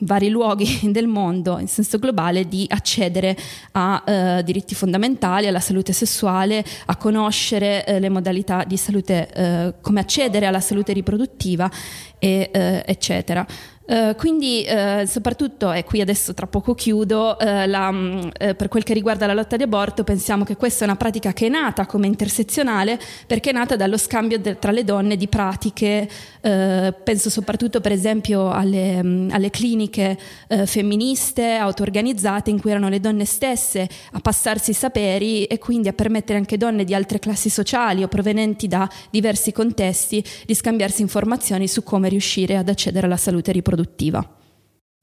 vari 0.00 0.28
luoghi 0.28 0.80
del 0.92 1.06
mondo, 1.06 1.58
in 1.58 1.66
senso 1.66 1.98
globale, 1.98 2.46
di 2.46 2.66
accedere 2.68 3.34
a 3.72 4.02
eh, 4.04 4.42
diritti 4.44 4.74
fondamentali, 4.74 5.46
alla 5.46 5.60
salute 5.60 5.94
sessuale, 5.94 6.62
a 6.84 6.96
conoscere 6.96 7.86
eh, 7.86 8.00
le 8.00 8.10
modalità 8.10 8.64
di 8.64 8.76
salute, 8.76 9.30
eh, 9.32 9.74
come 9.80 10.00
accedere 10.00 10.44
alla 10.44 10.60
salute 10.60 10.92
riproduttiva, 10.92 11.70
e, 12.18 12.50
eh, 12.52 12.82
eccetera. 12.86 13.46
Uh, 13.86 14.16
quindi 14.16 14.66
uh, 14.68 15.06
soprattutto, 15.06 15.70
e 15.70 15.84
qui 15.84 16.00
adesso 16.00 16.34
tra 16.34 16.48
poco 16.48 16.74
chiudo, 16.74 17.36
uh, 17.38 17.44
la, 17.66 17.94
per 18.56 18.66
quel 18.66 18.82
che 18.82 18.92
riguarda 18.92 19.26
la 19.26 19.32
lotta 19.32 19.56
di 19.56 19.62
aborto 19.62 20.02
pensiamo 20.02 20.42
che 20.42 20.56
questa 20.56 20.84
è 20.84 20.88
una 20.88 20.96
pratica 20.96 21.32
che 21.32 21.46
è 21.46 21.48
nata 21.48 21.86
come 21.86 22.08
intersezionale 22.08 22.98
perché 23.28 23.50
è 23.50 23.52
nata 23.52 23.76
dallo 23.76 23.96
scambio 23.96 24.40
de- 24.40 24.58
tra 24.58 24.72
le 24.72 24.82
donne 24.82 25.16
di 25.16 25.28
pratiche, 25.28 26.08
penso 26.40 27.30
soprattutto 27.30 27.80
per 27.80 27.92
esempio 27.92 28.50
alle, 28.50 29.00
um, 29.00 29.28
alle 29.30 29.50
cliniche 29.50 30.18
femministe 30.64 31.54
auto-organizzate 31.54 32.50
in 32.50 32.60
cui 32.60 32.70
erano 32.70 32.88
le 32.88 33.00
donne 33.00 33.24
stesse 33.24 33.88
a 34.12 34.20
passarsi 34.20 34.70
i 34.70 34.74
saperi 34.74 35.44
e 35.44 35.58
quindi 35.58 35.88
a 35.88 35.92
permettere 35.92 36.38
anche 36.38 36.56
donne 36.56 36.84
di 36.84 36.94
altre 36.94 37.18
classi 37.18 37.50
sociali 37.50 38.02
o 38.02 38.08
provenienti 38.08 38.66
da 38.66 38.88
diversi 39.10 39.52
contesti 39.52 40.24
di 40.44 40.54
scambiarsi 40.54 41.02
informazioni 41.02 41.68
su 41.68 41.82
come 41.82 42.08
riuscire 42.08 42.56
ad 42.56 42.68
accedere 42.68 43.06
alla 43.06 43.16
salute 43.16 43.52
riproduttiva 43.52 43.74
produttiva. 43.76 44.36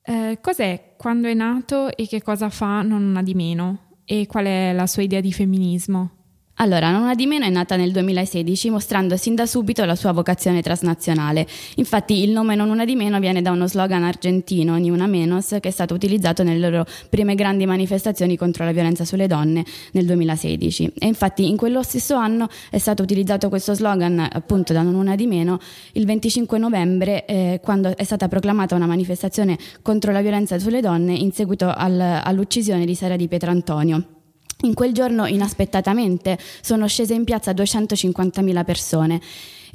Eh, 0.06 0.40
cos'è 0.42 0.96
quando 0.98 1.28
è 1.28 1.34
nato 1.34 1.96
e 1.96 2.08
che 2.08 2.22
cosa 2.22 2.50
fa 2.50 2.82
Non 2.82 3.04
una 3.04 3.22
di 3.22 3.36
meno? 3.36 4.02
E 4.04 4.26
qual 4.26 4.46
è 4.46 4.74
la 4.74 4.88
sua 4.88 5.04
idea 5.04 5.22
di 5.22 5.32
femminismo? 5.32 6.23
Allora, 6.58 6.92
Non 6.92 7.02
una 7.02 7.16
di 7.16 7.26
meno 7.26 7.46
è 7.46 7.50
nata 7.50 7.76
nel 7.76 7.92
2016 7.92 8.70
mostrando 8.70 9.18
sin 9.18 9.34
da 9.34 9.48
subito 9.48 9.84
la 9.86 9.96
sua 9.96 10.12
vocazione 10.12 10.62
transnazionale. 10.62 11.48
Infatti 11.78 12.22
il 12.22 12.30
nome 12.30 12.54
Non 12.54 12.70
una 12.70 12.86
di 12.86 12.96
meno 12.96 13.20
viene 13.20 13.42
da 13.42 13.50
uno 13.50 13.68
slogan 13.68 14.04
argentino, 14.04 14.76
Ni 14.78 14.92
una 14.92 15.08
menos, 15.08 15.48
che 15.60 15.70
è 15.70 15.72
stato 15.72 15.96
utilizzato 15.96 16.44
nelle 16.44 16.70
loro 16.70 16.86
prime 17.10 17.34
grandi 17.34 17.66
manifestazioni 17.66 18.38
contro 18.38 18.66
la 18.66 18.72
violenza 18.72 19.04
sulle 19.04 19.26
donne 19.26 19.66
nel 19.94 20.06
2016. 20.06 20.94
E 21.00 21.08
infatti 21.08 21.48
in 21.50 21.58
quello 21.58 21.82
stesso 21.82 22.16
anno 22.16 22.48
è 22.70 22.78
stato 22.78 23.02
utilizzato 23.02 23.50
questo 23.50 23.74
slogan 23.74 24.20
appunto 24.32 24.74
da 24.74 24.84
Non 24.84 24.94
una 24.94 25.16
di 25.16 25.26
meno 25.26 25.58
il 25.94 26.06
25 26.06 26.60
novembre 26.60 27.26
eh, 27.26 27.60
quando 27.63 27.98
è 27.98 28.04
stata 28.04 28.28
proclamata 28.28 28.76
una 28.76 28.86
manifestazione 28.86 29.58
contro 29.82 30.12
la 30.12 30.22
violenza 30.22 30.60
sulle 30.60 30.82
donne 30.82 31.16
in 31.16 31.32
seguito 31.32 31.74
al, 31.76 32.00
all'uccisione 32.00 32.86
di 32.86 32.94
Sara 32.94 33.16
di 33.16 33.28
Pietrantonio. 33.28 34.22
In 34.63 34.73
quel 34.73 34.93
giorno 34.93 35.26
inaspettatamente 35.26 36.38
sono 36.62 36.88
scese 36.88 37.13
in 37.13 37.26
piazza 37.26 37.52
250.000 37.52 38.63
persone 38.63 39.19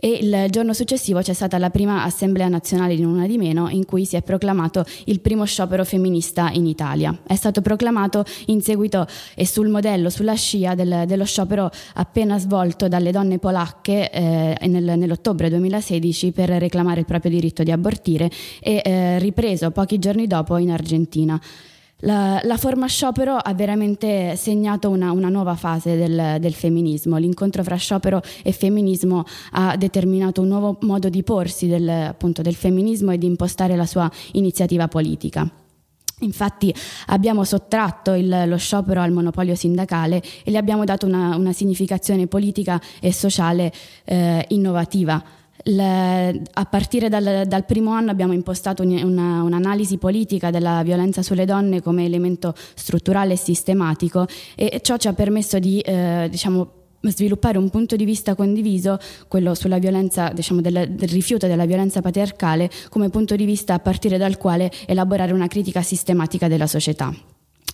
e 0.01 0.18
il 0.22 0.46
giorno 0.48 0.72
successivo 0.72 1.20
c'è 1.20 1.35
stata 1.35 1.59
la 1.59 1.68
prima 1.68 2.05
assemblea 2.05 2.48
nazionale 2.48 2.96
di 2.96 3.05
Una 3.05 3.27
di 3.27 3.37
Meno 3.37 3.68
in 3.68 3.85
cui 3.85 4.07
si 4.07 4.16
è 4.16 4.22
proclamato 4.22 4.87
il 5.05 5.20
primo 5.20 5.44
sciopero 5.44 5.85
femminista 5.85 6.48
in 6.53 6.66
Italia. 6.66 7.14
È 7.27 7.35
stato 7.35 7.61
proclamato 7.61 8.24
in 8.46 8.62
seguito 8.62 9.07
e 9.35 9.46
sul 9.46 9.68
modello, 9.68 10.09
sulla 10.09 10.35
scia 10.35 10.74
del, 10.74 11.05
dello 11.07 11.24
sciopero 11.27 11.70
appena 11.94 12.38
svolto 12.38 12.88
dalle 12.88 13.11
donne 13.11 13.38
polacche 13.38 14.11
eh, 14.11 14.57
nel, 14.68 14.96
nell'ottobre 14.96 15.51
2016 15.51 16.33
per 16.33 16.48
reclamare 16.48 17.01
il 17.01 17.07
proprio 17.07 17.31
diritto 17.31 17.62
di 17.62 17.72
abortire 17.72 18.31
e 18.61 18.81
eh, 18.83 19.18
ripreso 19.18 19.70
pochi 19.70 19.98
giorni 19.98 20.27
dopo 20.27 20.57
in 20.57 20.70
Argentina. 20.70 21.38
La, 22.03 22.41
la, 22.45 22.57
forma 22.57 22.87
sciopero 22.87 23.35
ha 23.35 23.55
veramente 23.55 24.37
segnato 24.37 24.89
una, 24.89 25.11
una 25.11 25.29
nuova 25.29 25.57
fase 25.57 25.97
del, 25.97 26.37
del, 26.39 26.55
femminismo. 26.55 27.17
L'incontro 27.17 27.65
fra 27.65 27.75
sciopero 27.75 28.23
e 28.45 28.53
femminismo 28.53 29.25
ha 29.53 29.77
determinato 29.77 30.41
un 30.41 30.47
nuovo 30.47 30.79
modo 30.83 31.09
di 31.09 31.25
porsi 31.25 31.67
del, 31.67 31.89
appunto, 31.89 32.41
del 32.41 32.55
femminismo 32.55 33.11
e 33.11 33.19
di 33.19 33.27
impostare 33.27 33.75
la 33.75 33.87
sua 33.87 34.09
iniziativa 34.33 34.87
politica. 34.87 35.51
Infatti 36.21 36.73
abbiamo 37.07 37.43
sottratto 37.43 38.13
il, 38.13 38.45
lo 38.47 38.57
sciopero 38.59 39.01
al 39.01 39.11
monopolio 39.11 39.57
sindacale 39.57 40.23
e 40.45 40.53
gli 40.53 40.57
abbiamo 40.57 40.85
dato 40.85 41.05
una, 41.05 41.35
una 41.35 41.53
significazione 41.53 42.29
politica 42.29 42.81
e 43.01 43.13
sociale 43.13 43.73
eh, 44.05 44.45
innovativa 44.51 45.21
le, 45.64 46.42
a 46.53 46.64
partire 46.66 47.09
dal, 47.09 47.47
dal, 47.47 47.64
primo 47.64 47.92
anno 47.92 48.11
abbiamo 48.11 48.33
impostato 48.33 48.83
una, 48.83 49.42
un'analisi 49.42 49.99
politica 49.99 50.51
della 50.51 50.83
violenza 50.83 51.23
sulle 51.23 51.44
donne 51.44 51.83
come 51.83 52.05
elemento 52.05 52.55
strutturale 52.75 53.35
e 53.35 53.37
sistematico 53.37 54.27
e 54.55 54.81
ciò 54.83 54.97
ci 54.97 55.09
ha 55.09 55.12
permesso 55.12 55.59
di 55.59 55.81
eh, 55.81 56.29
diciamo, 56.31 56.73
sviluppare 57.03 57.59
un 57.59 57.71
punto 57.71 57.97
di 57.97 58.05
vista 58.05 58.35
condiviso, 58.35 58.99
quello 59.29 59.55
sulla 59.55 59.79
violenza, 59.79 60.31
diciamo, 60.31 60.61
del, 60.61 60.88
del, 60.90 61.09
rifiuto 61.09 61.47
della 61.47 61.66
violenza 61.66 62.01
patriarcale, 62.01 62.71
come 62.88 63.09
punto 63.09 63.37
di 63.37 63.44
vista 63.44 63.75
a 63.75 63.79
partire 63.79 64.18
dal 64.18 64.37
quale 64.37 64.71
elaborare 64.87 65.33
una 65.33 65.47
critica 65.47 65.83
sistematica 65.83 66.49
della 66.49 66.66
società. 66.66 67.12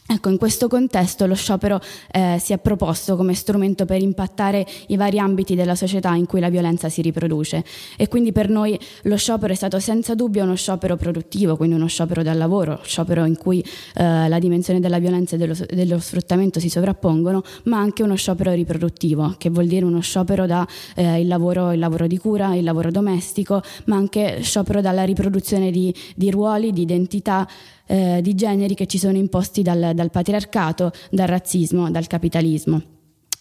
Ecco, 0.07 0.29
in 0.29 0.37
questo 0.37 0.69
contesto 0.69 1.25
lo 1.25 1.35
sciopero 1.35 1.81
eh, 2.13 2.37
si 2.39 2.53
è 2.53 2.59
proposto 2.59 3.17
come 3.17 3.33
strumento 3.33 3.87
per 3.87 4.03
impattare 4.03 4.67
i 4.89 4.99
vari 4.99 5.19
ambiti 5.19 5.55
della 5.55 5.75
società 5.75 6.15
in 6.15 6.27
cui 6.27 6.41
la 6.41 6.51
violenza 6.51 6.91
si 6.91 7.01
riproduce. 7.01 7.65
E 7.97 8.07
quindi 8.09 8.31
per 8.31 8.51
noi 8.51 8.79
lo 9.05 9.17
sciopero 9.17 9.55
è 9.55 9.57
stato 9.57 9.81
senza 9.81 10.15
dubbio 10.15 10.43
uno 10.43 10.57
sciopero 10.57 10.97
produttivo, 10.97 11.57
quindi 11.57 11.77
uno 11.77 11.87
sciopero 11.87 12.23
dal 12.23 12.37
lavoro, 12.37 12.81
sciopero 12.83 13.25
in 13.25 13.39
cui 13.39 13.65
eh, 13.95 14.29
la 14.29 14.39
dimensione 14.39 14.79
della 14.79 14.99
violenza 14.99 15.37
e 15.37 15.39
dello, 15.39 15.57
dello, 15.71 15.99
sfruttamento 15.99 16.61
si 16.61 16.69
sovrappongono, 16.69 17.43
ma 17.65 17.79
anche 17.79 18.03
uno 18.03 18.15
sciopero 18.15 18.53
riproduttivo, 18.53 19.37
che 19.39 19.49
vuol 19.49 19.67
dire 19.67 19.87
uno 19.87 20.01
sciopero 20.01 20.45
da 20.45 20.69
eh, 20.97 21.25
lavoro, 21.25 21.73
lavoro 21.73 22.07
di 22.07 22.19
cura, 22.19 22.55
il 22.55 22.65
lavoro 22.65 22.91
domestico, 22.91 23.63
ma 23.87 23.97
anche 23.97 24.43
sciopero 24.43 24.83
dalla 24.83 25.05
riproduzione 25.05 25.71
di, 25.71 25.95
di 26.15 26.31
ruoli, 26.31 26.73
di 26.73 26.83
identità 26.83 27.49
eh, 27.87 28.21
di 28.23 28.35
generi 28.35 28.75
che 28.75 28.87
ci 28.87 28.99
sono 28.99 29.17
imposti 29.17 29.63
dal, 29.63 29.93
dal 29.95 30.11
patriarcato, 30.11 30.93
dal 31.11 31.29
razzismo, 31.29 31.91
dal 31.91 32.07
capitalismo. 32.07 32.83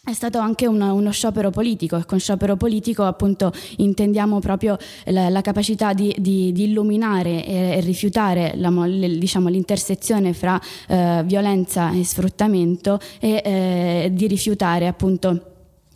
È 0.05 0.11
stato 0.11 0.37
anche 0.37 0.67
una, 0.67 0.91
uno 0.91 1.11
sciopero 1.11 1.49
politico 1.49 1.95
e 1.95 2.03
con 2.03 2.19
sciopero 2.19 2.57
politico 2.57 3.05
appunto 3.05 3.53
intendiamo 3.77 4.39
proprio 4.39 4.75
la, 5.05 5.29
la 5.29 5.39
capacità 5.39 5.93
di, 5.93 6.13
di, 6.19 6.51
di, 6.51 6.65
illuminare 6.65 7.45
e, 7.45 7.53
e 7.77 7.79
rifiutare 7.79 8.51
la, 8.57 8.69
le, 8.85 9.17
diciamo, 9.17 9.47
l'intersezione 9.47 10.33
fra 10.33 10.59
eh, 10.89 11.23
violenza 11.23 11.91
e 11.93 12.03
sfruttamento 12.03 12.99
e 13.21 13.41
eh, 13.45 14.09
di 14.11 14.27
rifiutare 14.27 14.87
appunto 14.87 15.52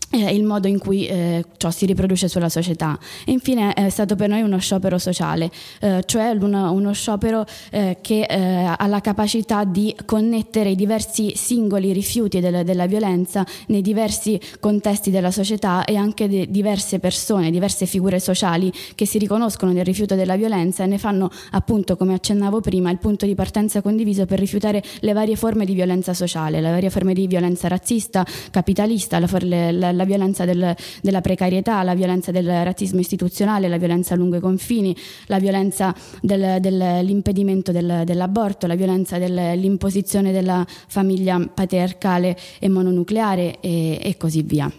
eh, 0.10 0.34
il 0.34 0.44
modo 0.44 0.68
in 0.68 0.78
cui 0.78 1.06
eh, 1.06 1.44
ciò 1.58 1.70
si 1.72 1.86
riproduce 1.86 2.28
sulla 2.28 2.50
società. 2.50 2.98
E 3.26 3.32
infine 3.32 3.74
è 3.74 3.90
stato 3.90 4.16
per 4.16 4.30
noi 4.30 4.42
uno 4.42 4.58
sciopero 4.58 4.98
sociale, 4.98 5.52
eh, 5.82 6.04
cioè 6.06 6.30
uno, 6.30 6.72
uno 6.72 6.94
sciopero 6.94 7.46
eh, 7.72 7.98
che 8.02 8.22
eh, 8.22 8.74
ha 8.78 8.88
la 8.88 9.02
capacità 9.02 9.64
di 9.64 9.96
connettere 10.06 10.70
i 10.70 10.76
diversi 10.76 11.34
singoli 11.36 11.92
rifiuti 11.92 12.40
del, 12.40 12.64
della 12.64 12.86
violenza 12.86 13.46
nei 13.68 13.82
diversi 13.82 14.40
contesti 14.60 15.12
della 15.12 15.32
società 15.32 15.84
e 15.84 15.96
anche 15.96 16.28
di 16.28 16.50
diverse 16.50 17.00
persone, 17.00 17.52
diverse 17.52 17.86
figure 17.86 18.20
sociali 18.20 18.72
che 18.96 19.06
si 19.06 19.18
riconoscono 19.18 19.72
nel 19.72 19.86
rifiuto 19.86 20.16
della 20.16 20.36
violenza 20.36 20.84
e 20.84 20.88
ne 20.88 20.98
fanno 20.98 21.30
appunto, 21.52 21.98
come 21.98 22.14
accennavo 22.14 22.62
prima, 22.62 22.90
il 22.92 22.98
punto 22.98 23.26
di 23.26 23.36
partenza 23.36 23.82
condiviso 23.82 24.26
per 24.26 24.40
rifiutare 24.40 24.82
le 25.02 25.14
varie 25.14 25.36
forme 25.36 25.66
di 25.66 25.74
violenza 25.74 26.14
sociale, 26.14 26.62
le 26.62 26.70
varie 26.70 26.90
forme 26.90 27.14
di 27.14 27.28
violenza 27.28 27.68
razzista, 27.68 28.26
capitalista, 28.52 29.20
la, 29.20 29.28
la, 29.72 29.92
la 29.92 29.97
violenza 30.06 30.46
del, 30.46 30.76
della 31.02 31.22
precarietà, 31.22 31.84
la 31.84 31.96
violenza 31.96 32.32
del 32.32 32.46
razzismo 32.46 33.00
istituzionale, 33.00 33.68
la 33.68 33.78
violenza 33.78 34.16
lungo 34.16 34.38
i 34.38 34.40
confini, 34.40 34.96
la 35.28 35.40
violenza 35.40 35.94
del, 36.22 36.58
dell'impedimento 36.60 37.72
del, 37.72 38.04
dell'aborto, 38.06 38.68
la 38.68 38.76
violenza 38.76 39.18
dell'imposizione 39.18 40.32
della 40.32 40.66
famiglia 40.68 41.40
patriarcale 41.54 42.38
e 42.60 42.70
mononucleare 42.70 43.60
e, 43.60 44.00
e 44.02 44.18
così 44.18 44.42
via. 44.42 44.72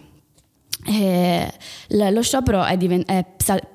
Eh, 0.87 1.51
lo 1.89 2.21
sciopero 2.21 2.63
è, 2.63 2.77
diven- 2.77 3.03
è, 3.05 3.25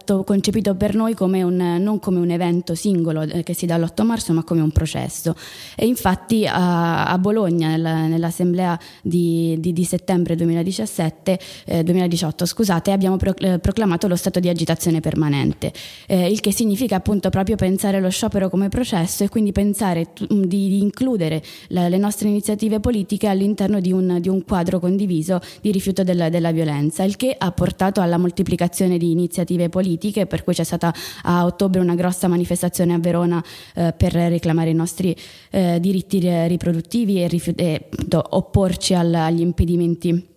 stato 0.04 0.22
concepito 0.22 0.74
per 0.74 0.94
noi 0.94 1.14
come 1.14 1.42
un, 1.42 1.56
non 1.56 1.98
come 1.98 2.20
un 2.20 2.30
evento 2.30 2.74
singolo 2.74 3.22
eh, 3.22 3.42
che 3.42 3.54
si 3.54 3.64
dà 3.64 3.78
l'8 3.78 4.04
marzo, 4.04 4.32
ma 4.34 4.44
come 4.44 4.60
un 4.60 4.70
processo. 4.70 5.34
E 5.74 5.86
infatti 5.86 6.46
a, 6.46 7.06
a 7.06 7.18
Bologna, 7.18 7.68
nella, 7.68 8.06
nell'assemblea 8.06 8.78
di, 9.00 9.56
di, 9.58 9.72
di, 9.72 9.84
settembre 9.84 10.36
2017, 10.36 11.38
eh, 11.64 11.82
2018, 11.82 12.44
scusate, 12.44 12.92
abbiamo 12.92 13.16
pro- 13.16 13.34
eh, 13.36 13.58
proclamato 13.58 14.06
lo 14.06 14.16
stato 14.16 14.40
di 14.40 14.50
agitazione 14.50 15.00
permanente, 15.00 15.72
eh, 16.06 16.30
il 16.30 16.40
che 16.40 16.52
significa 16.52 16.96
appunto 16.96 17.30
proprio 17.30 17.56
pensare 17.56 17.98
lo 18.00 18.10
sciopero 18.10 18.50
come 18.50 18.68
processo 18.68 19.24
e 19.24 19.28
quindi 19.30 19.52
pensare 19.52 20.12
t- 20.12 20.26
di, 20.26 20.68
di, 20.68 20.82
includere 20.82 21.42
la, 21.68 21.88
le 21.88 21.98
nostre 21.98 22.28
iniziative 22.28 22.78
politiche 22.78 23.26
all'interno 23.26 23.80
di 23.80 23.90
un, 23.90 24.18
di 24.20 24.28
un 24.28 24.44
quadro 24.44 24.78
condiviso 24.78 25.40
di 25.62 25.72
rifiuto 25.72 26.04
della, 26.04 26.28
della 26.28 26.52
violenza 26.52 27.04
il 27.04 27.16
che 27.16 27.34
ha 27.36 27.50
portato 27.52 28.02
alla 28.02 28.18
moltiplicazione 28.18 28.98
di 28.98 29.10
iniziative 29.10 29.70
politiche 29.70 29.92
politiche, 29.94 30.26
per 30.26 30.44
cui 30.44 30.54
c'è 30.54 30.64
stata 30.64 30.92
a 31.22 31.44
ottobre 31.44 31.80
una 31.80 31.94
grossa 31.94 32.28
manifestazione 32.28 32.94
a 32.94 32.98
Verona 32.98 33.42
eh, 33.74 33.94
per 33.96 34.12
reclamare 34.12 34.70
i 34.70 34.74
nostri 34.74 35.16
eh, 35.50 35.78
diritti 35.80 36.20
riproduttivi 36.46 37.22
e, 37.22 37.28
rifiut- 37.28 37.60
e 37.60 37.88
opporci 38.30 38.94
al, 38.94 39.14
agli 39.14 39.40
impedimenti 39.40 40.32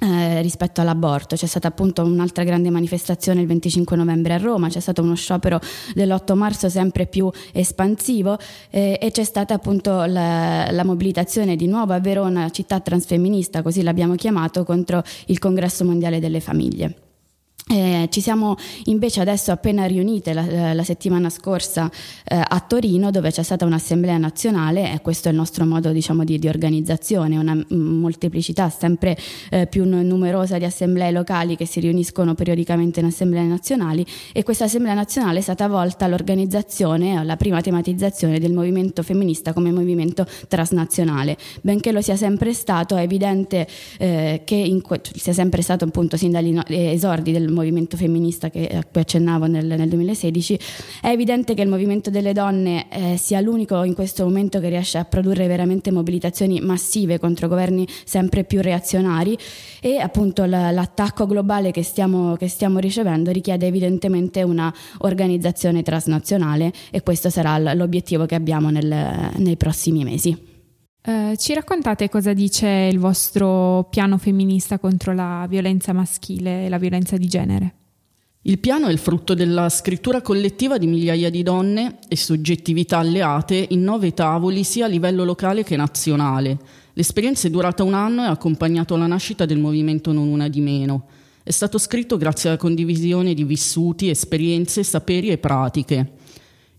eh, 0.00 0.42
rispetto 0.42 0.80
all'aborto. 0.80 1.36
C'è 1.36 1.46
stata 1.46 1.68
appunto 1.68 2.02
un'altra 2.02 2.44
grande 2.44 2.70
manifestazione 2.70 3.40
il 3.40 3.46
25 3.46 3.96
novembre 3.96 4.34
a 4.34 4.38
Roma, 4.38 4.68
c'è 4.68 4.80
stato 4.80 5.02
uno 5.02 5.14
sciopero 5.14 5.60
dell'8 5.94 6.34
marzo 6.34 6.68
sempre 6.68 7.06
più 7.06 7.30
espansivo 7.52 8.38
eh, 8.70 8.98
e 9.00 9.10
c'è 9.10 9.24
stata 9.24 9.54
appunto 9.54 10.04
la, 10.04 10.70
la, 10.70 10.84
mobilitazione 10.84 11.56
di 11.56 11.66
nuovo 11.66 11.92
a 11.92 12.00
Verona, 12.00 12.50
città 12.50 12.80
transfemminista, 12.80 13.62
così 13.62 13.82
l'abbiamo 13.82 14.14
chiamato, 14.14 14.64
contro 14.64 15.02
il 15.26 15.38
Congresso 15.38 15.84
Mondiale 15.84 16.20
delle 16.20 16.40
Famiglie. 16.40 17.03
Eh, 17.66 18.08
ci 18.10 18.20
siamo 18.20 18.56
invece 18.84 19.22
adesso 19.22 19.50
appena 19.50 19.86
riunite 19.86 20.34
la, 20.34 20.74
la 20.74 20.84
settimana 20.84 21.30
scorsa 21.30 21.90
eh, 22.24 22.38
a 22.46 22.60
Torino 22.60 23.10
dove 23.10 23.30
c'è 23.30 23.42
stata 23.42 23.64
un'assemblea 23.64 24.18
nazionale 24.18 24.92
e 24.92 25.00
questo 25.00 25.28
è 25.28 25.30
il 25.30 25.38
nostro 25.38 25.64
modo 25.64 25.90
diciamo, 25.90 26.24
di, 26.24 26.38
di, 26.38 26.46
organizzazione, 26.46 27.38
una 27.38 27.58
molteplicità 27.70 28.68
sempre 28.68 29.16
eh, 29.48 29.66
più 29.66 29.86
numerosa 29.86 30.58
di 30.58 30.66
assemblee 30.66 31.10
locali 31.10 31.56
che 31.56 31.64
si 31.64 31.80
riuniscono 31.80 32.34
periodicamente 32.34 33.00
in 33.00 33.06
assemblee 33.06 33.44
nazionali 33.44 34.04
e 34.34 34.42
questa 34.42 34.64
assemblea 34.64 34.92
nazionale 34.92 35.38
è 35.38 35.42
stata 35.42 35.66
volta 35.66 36.04
all'organizzazione, 36.04 37.16
alla 37.16 37.36
prima 37.36 37.62
tematizzazione 37.62 38.38
del 38.40 38.52
movimento 38.52 39.02
femminista 39.02 39.54
come 39.54 39.72
movimento 39.72 40.26
transnazionale. 40.48 41.38
Benché 41.62 41.92
lo 41.92 42.02
sia 42.02 42.16
sempre 42.16 42.52
stato, 42.52 42.94
è 42.94 43.00
evidente 43.00 43.66
eh, 43.96 44.42
che 44.44 44.54
in, 44.54 44.82
sia 45.14 45.32
sempre 45.32 45.62
stato 45.62 45.86
appunto 45.86 46.18
sin 46.18 46.30
dagli 46.30 46.60
esordi 46.66 47.32
del 47.32 47.52
movimento 47.54 47.96
femminista 47.96 48.50
che, 48.50 48.66
a 48.66 48.84
cui 48.84 49.00
accennavo 49.00 49.46
nel, 49.46 49.66
nel, 49.66 49.88
2016, 49.88 50.58
è 51.00 51.08
evidente 51.08 51.54
che 51.54 51.62
il 51.62 51.68
movimento 51.68 52.10
delle 52.10 52.32
donne 52.32 52.86
eh, 52.90 53.16
sia 53.16 53.40
l'unico 53.40 53.82
in 53.84 53.94
questo 53.94 54.24
momento 54.24 54.60
che 54.60 54.68
riesce 54.68 54.98
a 54.98 55.04
produrre 55.04 55.46
veramente 55.46 55.90
mobilitazioni 55.90 56.60
massive 56.60 57.18
contro 57.18 57.48
governi 57.48 57.86
sempre 58.04 58.44
più 58.44 58.60
reazionari 58.60 59.36
e 59.80 59.98
appunto 59.98 60.44
l'attacco 60.44 61.26
globale 61.26 61.70
che 61.70 61.82
stiamo, 61.82 62.36
che 62.36 62.48
stiamo 62.48 62.78
ricevendo 62.78 63.30
richiede 63.30 63.66
evidentemente 63.66 64.42
una 64.42 64.72
organizzazione 64.98 65.82
transnazionale 65.82 66.72
e 66.90 67.02
questo 67.02 67.30
sarà 67.30 67.74
l'obiettivo 67.74 68.26
che 68.26 68.34
abbiamo 68.34 68.70
nel, 68.70 69.30
nei 69.36 69.56
prossimi 69.56 70.04
mesi. 70.04 70.53
Uh, 71.06 71.36
ci 71.36 71.52
raccontate 71.52 72.08
cosa 72.08 72.32
dice 72.32 72.88
il 72.90 72.98
vostro 72.98 73.86
piano 73.90 74.16
femminista 74.16 74.78
contro 74.78 75.12
la 75.12 75.44
violenza 75.46 75.92
maschile 75.92 76.64
e 76.64 76.68
la 76.70 76.78
violenza 76.78 77.18
di 77.18 77.28
genere? 77.28 77.74
Il 78.46 78.58
piano 78.58 78.86
è 78.86 78.90
il 78.90 78.96
frutto 78.96 79.34
della 79.34 79.68
scrittura 79.68 80.22
collettiva 80.22 80.78
di 80.78 80.86
migliaia 80.86 81.28
di 81.28 81.42
donne 81.42 81.98
e 82.08 82.16
soggettività 82.16 82.98
alleate 82.98 83.66
in 83.70 83.82
nove 83.82 84.14
tavoli 84.14 84.64
sia 84.64 84.86
a 84.86 84.88
livello 84.88 85.24
locale 85.24 85.62
che 85.62 85.76
nazionale. 85.76 86.58
L'esperienza 86.94 87.48
è 87.48 87.50
durata 87.50 87.82
un 87.82 87.92
anno 87.92 88.22
e 88.22 88.26
ha 88.26 88.30
accompagnato 88.30 88.96
la 88.96 89.06
nascita 89.06 89.44
del 89.44 89.58
movimento 89.58 90.10
Non 90.10 90.28
Una 90.28 90.48
di 90.48 90.60
Meno. 90.62 91.08
È 91.42 91.50
stato 91.50 91.76
scritto 91.76 92.16
grazie 92.16 92.48
alla 92.48 92.58
condivisione 92.58 93.34
di 93.34 93.44
vissuti, 93.44 94.08
esperienze, 94.08 94.82
saperi 94.82 95.28
e 95.28 95.36
pratiche. 95.36 96.12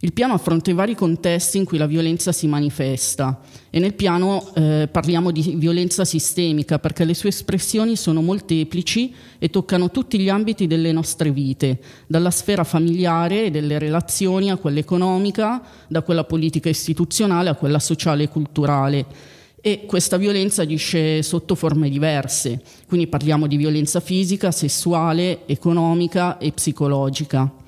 Il 0.05 0.13
piano 0.13 0.35
affronta 0.35 0.69
i 0.69 0.75
vari 0.75 0.93
contesti 0.93 1.57
in 1.57 1.65
cui 1.65 1.79
la 1.79 1.87
violenza 1.87 2.31
si 2.31 2.45
manifesta 2.45 3.41
e 3.71 3.79
nel 3.79 3.95
piano 3.95 4.53
eh, 4.53 4.87
parliamo 4.91 5.31
di 5.31 5.55
violenza 5.57 6.05
sistemica 6.05 6.77
perché 6.77 7.05
le 7.05 7.15
sue 7.15 7.29
espressioni 7.29 7.95
sono 7.95 8.21
molteplici 8.21 9.11
e 9.39 9.49
toccano 9.49 9.89
tutti 9.89 10.19
gli 10.19 10.29
ambiti 10.29 10.67
delle 10.67 10.91
nostre 10.91 11.31
vite, 11.31 11.79
dalla 12.05 12.29
sfera 12.29 12.63
familiare 12.63 13.45
e 13.45 13.49
delle 13.49 13.79
relazioni 13.79 14.51
a 14.51 14.57
quella 14.57 14.77
economica, 14.77 15.59
da 15.87 16.03
quella 16.03 16.23
politica 16.23 16.69
istituzionale 16.69 17.49
a 17.49 17.55
quella 17.55 17.79
sociale 17.79 18.25
e 18.25 18.29
culturale. 18.29 19.05
E 19.59 19.85
questa 19.87 20.17
violenza 20.17 20.61
agisce 20.61 21.23
sotto 21.23 21.55
forme 21.55 21.89
diverse, 21.89 22.61
quindi 22.87 23.07
parliamo 23.07 23.47
di 23.47 23.57
violenza 23.57 23.99
fisica, 23.99 24.51
sessuale, 24.51 25.47
economica 25.47 26.37
e 26.37 26.51
psicologica. 26.51 27.63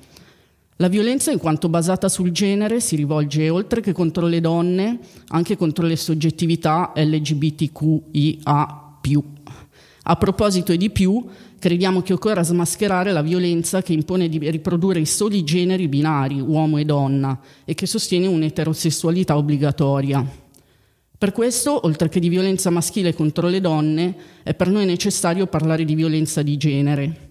La 0.80 0.86
violenza, 0.86 1.32
in 1.32 1.38
quanto 1.38 1.68
basata 1.68 2.08
sul 2.08 2.30
genere, 2.30 2.78
si 2.78 2.94
rivolge 2.94 3.48
oltre 3.48 3.80
che 3.80 3.90
contro 3.90 4.28
le 4.28 4.40
donne, 4.40 5.00
anche 5.30 5.56
contro 5.56 5.84
le 5.84 5.96
soggettività 5.96 6.92
LGBTQIA. 6.94 8.42
A 10.02 10.16
proposito 10.16 10.76
di 10.76 10.90
più, 10.90 11.24
crediamo 11.58 12.00
che 12.02 12.12
occorra 12.12 12.44
smascherare 12.44 13.10
la 13.10 13.22
violenza 13.22 13.82
che 13.82 13.92
impone 13.92 14.28
di 14.28 14.38
riprodurre 14.50 15.00
i 15.00 15.06
soli 15.06 15.42
generi 15.42 15.88
binari, 15.88 16.38
uomo 16.40 16.78
e 16.78 16.84
donna, 16.84 17.40
e 17.64 17.74
che 17.74 17.86
sostiene 17.86 18.28
un'eterosessualità 18.28 19.36
obbligatoria. 19.36 20.24
Per 21.18 21.32
questo, 21.32 21.86
oltre 21.86 22.08
che 22.08 22.20
di 22.20 22.28
violenza 22.28 22.70
maschile 22.70 23.14
contro 23.14 23.48
le 23.48 23.60
donne, 23.60 24.14
è 24.44 24.54
per 24.54 24.68
noi 24.68 24.86
necessario 24.86 25.48
parlare 25.48 25.84
di 25.84 25.96
violenza 25.96 26.40
di 26.42 26.56
genere. 26.56 27.27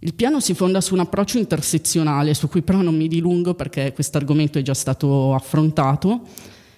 Il 0.00 0.14
piano 0.14 0.38
si 0.38 0.54
fonda 0.54 0.80
su 0.80 0.94
un 0.94 1.00
approccio 1.00 1.38
intersezionale, 1.38 2.32
su 2.32 2.48
cui 2.48 2.62
però 2.62 2.82
non 2.82 2.96
mi 2.96 3.08
dilungo 3.08 3.54
perché 3.54 3.92
questo 3.92 4.16
argomento 4.16 4.60
è 4.60 4.62
già 4.62 4.74
stato 4.74 5.34
affrontato. 5.34 6.20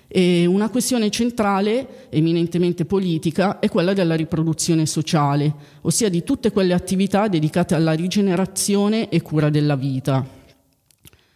E 0.08 0.46
una 0.46 0.70
questione 0.70 1.10
centrale, 1.10 2.08
eminentemente 2.08 2.86
politica, 2.86 3.58
è 3.58 3.68
quella 3.68 3.92
della 3.92 4.14
riproduzione 4.14 4.86
sociale, 4.86 5.54
ossia 5.82 6.08
di 6.08 6.24
tutte 6.24 6.50
quelle 6.50 6.72
attività 6.72 7.28
dedicate 7.28 7.74
alla 7.74 7.92
rigenerazione 7.92 9.10
e 9.10 9.20
cura 9.20 9.50
della 9.50 9.76
vita. 9.76 10.39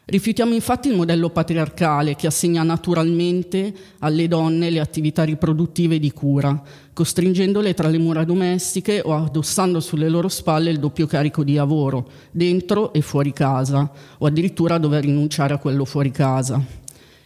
Rifiutiamo 0.06 0.52
infatti 0.52 0.88
il 0.88 0.96
modello 0.96 1.30
patriarcale 1.30 2.14
che 2.14 2.26
assegna 2.26 2.62
naturalmente 2.62 3.72
alle 4.00 4.28
donne 4.28 4.68
le 4.68 4.78
attività 4.78 5.24
riproduttive 5.24 5.98
di 5.98 6.12
cura, 6.12 6.62
costringendole 6.92 7.72
tra 7.72 7.88
le 7.88 7.96
mura 7.96 8.22
domestiche 8.24 9.00
o 9.02 9.14
addossando 9.14 9.80
sulle 9.80 10.10
loro 10.10 10.28
spalle 10.28 10.68
il 10.68 10.78
doppio 10.78 11.06
carico 11.06 11.42
di 11.42 11.54
lavoro, 11.54 12.06
dentro 12.30 12.92
e 12.92 13.00
fuori 13.00 13.32
casa, 13.32 13.90
o 14.18 14.26
addirittura 14.26 14.76
dover 14.76 15.04
rinunciare 15.04 15.54
a 15.54 15.58
quello 15.58 15.86
fuori 15.86 16.10
casa. 16.10 16.62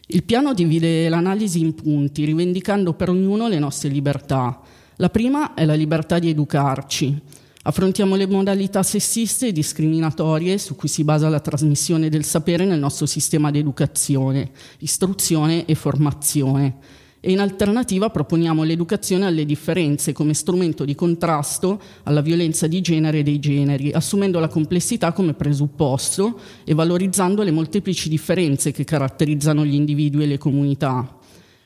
Il 0.06 0.22
piano 0.22 0.54
divide 0.54 1.08
l'analisi 1.08 1.58
in 1.58 1.74
punti, 1.74 2.24
rivendicando 2.24 2.92
per 2.94 3.08
ognuno 3.08 3.48
le 3.48 3.58
nostre 3.58 3.88
libertà. 3.88 4.60
La 4.96 5.10
prima 5.10 5.54
è 5.54 5.64
la 5.64 5.74
libertà 5.74 6.20
di 6.20 6.30
educarci, 6.30 7.20
Affrontiamo 7.62 8.14
le 8.14 8.26
modalità 8.26 8.82
sessiste 8.82 9.48
e 9.48 9.52
discriminatorie 9.52 10.58
su 10.58 10.76
cui 10.76 10.88
si 10.88 11.02
basa 11.02 11.28
la 11.28 11.40
trasmissione 11.40 12.08
del 12.08 12.24
sapere 12.24 12.64
nel 12.64 12.78
nostro 12.78 13.04
sistema 13.04 13.50
di 13.50 13.58
educazione, 13.58 14.50
istruzione 14.78 15.64
e 15.64 15.74
formazione. 15.74 16.76
E 17.20 17.32
in 17.32 17.40
alternativa 17.40 18.10
proponiamo 18.10 18.62
l'educazione 18.62 19.26
alle 19.26 19.44
differenze 19.44 20.12
come 20.12 20.34
strumento 20.34 20.84
di 20.84 20.94
contrasto 20.94 21.80
alla 22.04 22.20
violenza 22.20 22.68
di 22.68 22.80
genere 22.80 23.18
e 23.18 23.22
dei 23.24 23.40
generi, 23.40 23.90
assumendo 23.90 24.38
la 24.38 24.46
complessità 24.46 25.12
come 25.12 25.34
presupposto 25.34 26.38
e 26.64 26.74
valorizzando 26.74 27.42
le 27.42 27.50
molteplici 27.50 28.08
differenze 28.08 28.70
che 28.70 28.84
caratterizzano 28.84 29.64
gli 29.64 29.74
individui 29.74 30.22
e 30.22 30.26
le 30.26 30.38
comunità. 30.38 31.17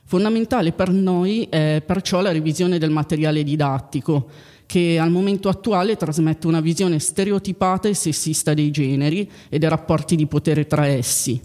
Fondamentale 0.05 0.73
per 0.73 0.91
noi 0.91 1.47
è 1.49 1.83
perciò 1.85 2.21
la 2.21 2.33
revisione 2.33 2.79
del 2.79 2.91
materiale 2.91 3.43
didattico, 3.43 4.29
che 4.67 4.99
al 4.99 5.11
momento 5.11 5.49
attuale 5.49 5.97
trasmette 5.97 6.47
una 6.47 6.61
visione 6.61 6.99
stereotipata 6.99 7.89
e 7.89 7.95
sessista 7.95 8.55
dei 8.55 8.71
generi 8.71 9.31
e 9.49 9.59
dei 9.59 9.69
rapporti 9.69 10.17
di 10.17 10.27
potere 10.27 10.67
tra 10.67 10.87
essi. 10.87 11.41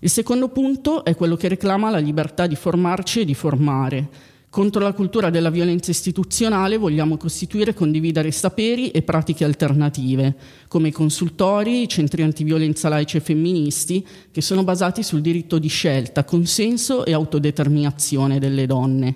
Il 0.00 0.10
secondo 0.10 0.48
punto 0.48 1.04
è 1.04 1.14
quello 1.14 1.36
che 1.36 1.48
reclama 1.48 1.90
la 1.90 1.98
libertà 1.98 2.46
di 2.46 2.56
formarci 2.56 3.20
e 3.20 3.24
di 3.24 3.34
formare. 3.34 4.08
Contro 4.50 4.82
la 4.82 4.92
cultura 4.94 5.30
della 5.30 5.48
violenza 5.48 5.92
istituzionale 5.92 6.76
vogliamo 6.76 7.16
costituire 7.16 7.70
e 7.70 7.74
condividere 7.74 8.32
saperi 8.32 8.90
e 8.90 9.02
pratiche 9.02 9.44
alternative, 9.44 10.34
come 10.66 10.88
i 10.88 10.92
consultori, 10.92 11.82
i 11.82 11.88
centri 11.88 12.22
antiviolenza 12.22 12.88
laici 12.88 13.16
e 13.16 13.20
femministi, 13.20 14.04
che 14.28 14.40
sono 14.40 14.64
basati 14.64 15.04
sul 15.04 15.20
diritto 15.20 15.60
di 15.60 15.68
scelta, 15.68 16.24
consenso 16.24 17.04
e 17.04 17.12
autodeterminazione 17.12 18.40
delle 18.40 18.66
donne. 18.66 19.14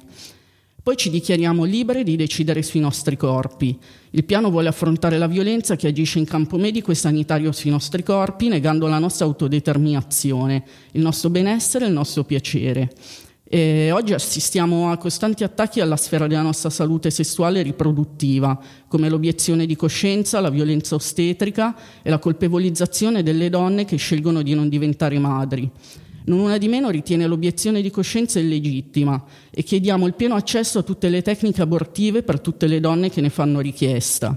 Poi 0.80 0.96
ci 0.96 1.10
dichiariamo 1.10 1.64
liberi 1.64 2.04
di 2.04 2.14
decidere 2.14 2.62
sui 2.62 2.78
nostri 2.78 3.16
corpi. 3.16 3.76
Il 4.10 4.22
piano 4.22 4.50
vuole 4.50 4.68
affrontare 4.68 5.18
la 5.18 5.26
violenza 5.26 5.74
che 5.74 5.88
agisce 5.88 6.20
in 6.20 6.26
campo 6.26 6.58
medico 6.58 6.92
e 6.92 6.94
sanitario 6.94 7.50
sui 7.50 7.70
nostri 7.70 8.04
corpi, 8.04 8.46
negando 8.46 8.86
la 8.86 9.00
nostra 9.00 9.24
autodeterminazione, 9.24 10.62
il 10.92 11.02
nostro 11.02 11.28
benessere 11.28 11.86
e 11.86 11.88
il 11.88 11.94
nostro 11.94 12.22
piacere. 12.22 12.92
E 13.54 13.92
oggi 13.92 14.12
assistiamo 14.12 14.90
a 14.90 14.96
costanti 14.96 15.44
attacchi 15.44 15.78
alla 15.78 15.96
sfera 15.96 16.26
della 16.26 16.42
nostra 16.42 16.70
salute 16.70 17.12
sessuale 17.12 17.60
e 17.60 17.62
riproduttiva, 17.62 18.60
come 18.88 19.08
l'obiezione 19.08 19.64
di 19.64 19.76
coscienza, 19.76 20.40
la 20.40 20.50
violenza 20.50 20.96
ostetrica 20.96 21.76
e 22.02 22.10
la 22.10 22.18
colpevolizzazione 22.18 23.22
delle 23.22 23.50
donne 23.50 23.84
che 23.84 23.94
scelgono 23.94 24.42
di 24.42 24.54
non 24.54 24.68
diventare 24.68 25.20
madri. 25.20 25.70
Non 26.24 26.40
una 26.40 26.58
di 26.58 26.66
meno 26.66 26.90
ritiene 26.90 27.28
l'obiezione 27.28 27.80
di 27.80 27.90
coscienza 27.90 28.40
illegittima 28.40 29.22
e 29.52 29.62
chiediamo 29.62 30.04
il 30.08 30.14
pieno 30.14 30.34
accesso 30.34 30.80
a 30.80 30.82
tutte 30.82 31.08
le 31.08 31.22
tecniche 31.22 31.62
abortive 31.62 32.24
per 32.24 32.40
tutte 32.40 32.66
le 32.66 32.80
donne 32.80 33.08
che 33.08 33.20
ne 33.20 33.30
fanno 33.30 33.60
richiesta. 33.60 34.36